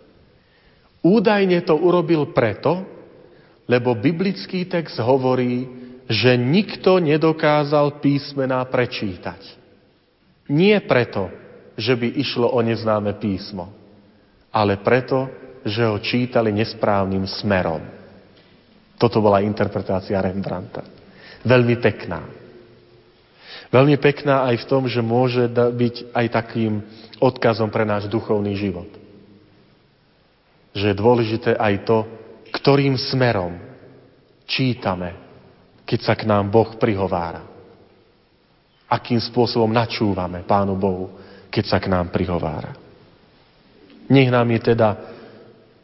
[1.00, 2.84] Údajne to urobil preto,
[3.64, 5.64] lebo biblický text hovorí,
[6.10, 9.40] že nikto nedokázal písmená prečítať.
[10.50, 11.30] Nie preto,
[11.78, 13.70] že by išlo o neznáme písmo,
[14.50, 15.30] ale preto,
[15.64, 17.80] že ho čítali nesprávnym smerom.
[19.00, 20.84] Toto bola interpretácia Rembrandta.
[21.46, 22.20] Veľmi pekná.
[23.72, 26.84] Veľmi pekná aj v tom, že môže byť aj takým
[27.22, 28.99] odkazom pre náš duchovný život.
[30.74, 31.98] Že je dôležité aj to,
[32.54, 33.58] ktorým smerom
[34.50, 35.30] čítame
[35.90, 37.42] keď sa k nám Boh prihovára.
[38.86, 41.18] Akým spôsobom načúvame Pánu Bohu,
[41.50, 42.78] keď sa k nám prihovára.
[44.06, 44.94] Nech nám je teda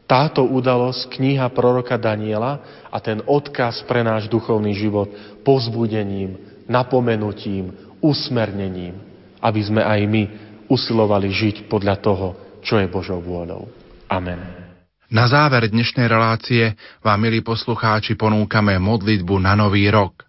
[0.06, 5.10] táto udalosť, kniha proroka Daniela a ten odkaz pre náš duchovný život
[5.42, 6.38] pozbudením,
[6.70, 8.94] napomenutím, usmernením,
[9.42, 10.22] aby sme aj my
[10.70, 12.28] usilovali žiť podľa toho,
[12.62, 13.66] čo je Božou vôľou.
[14.06, 14.65] Amen.
[15.06, 20.26] Na záver dnešnej relácie vám, milí poslucháči, ponúkame modlitbu na nový rok.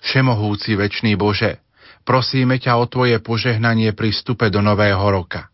[0.00, 1.60] Všemohúci večný Bože,
[2.08, 5.52] prosíme ťa o Tvoje požehnanie pri vstupe do nového roka.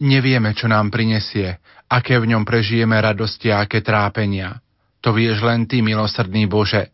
[0.00, 1.60] Nevieme, čo nám prinesie,
[1.92, 4.64] aké v ňom prežijeme radosti a aké trápenia.
[5.04, 6.88] To vieš len Ty, milosrdný Bože.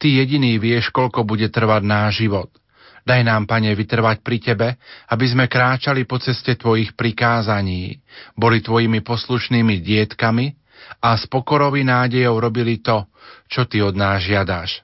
[0.00, 2.48] Ty jediný vieš, koľko bude trvať náš život–
[3.06, 4.68] Daj nám, Pane, vytrvať pri Tebe,
[5.14, 8.02] aby sme kráčali po ceste Tvojich prikázaní,
[8.34, 10.50] boli Tvojimi poslušnými dietkami
[10.98, 13.06] a s pokorovi nádejou robili to,
[13.46, 14.82] čo Ty od nás žiadaš.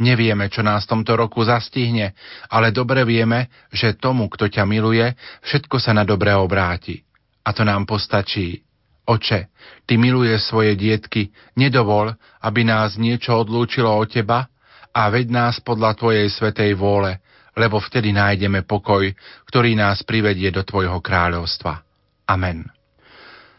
[0.00, 2.16] Nevieme, čo nás tomto roku zastihne,
[2.48, 5.12] ale dobre vieme, že tomu, kto ťa miluje,
[5.44, 7.04] všetko sa na dobre obráti.
[7.44, 8.64] A to nám postačí.
[9.04, 9.52] Oče,
[9.84, 14.48] Ty miluje svoje dietky, nedovol, aby nás niečo odlúčilo od Teba
[14.94, 17.20] a veď nás podľa Tvojej svetej vôle,
[17.58, 19.10] lebo vtedy nájdeme pokoj,
[19.50, 21.82] ktorý nás privedie do Tvojho kráľovstva.
[22.30, 22.70] Amen.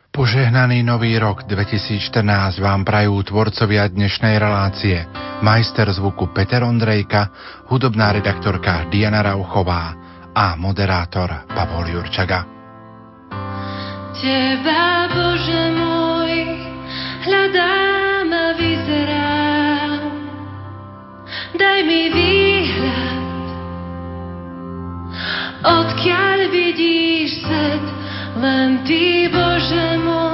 [0.09, 5.05] Požehnaný nový rok 2014 vám prajú tvorcovia dnešnej relácie
[5.45, 7.29] majster zvuku Peter Ondrejka,
[7.69, 9.93] hudobná redaktorka Diana Rauchová
[10.33, 12.41] a moderátor Pavol Jurčaga.
[14.17, 16.33] Teba, Bože môj,
[17.29, 20.01] hľadám a vyzerám.
[21.53, 22.28] Daj mi výhľad
[28.39, 30.28] len Ty, Bože môj.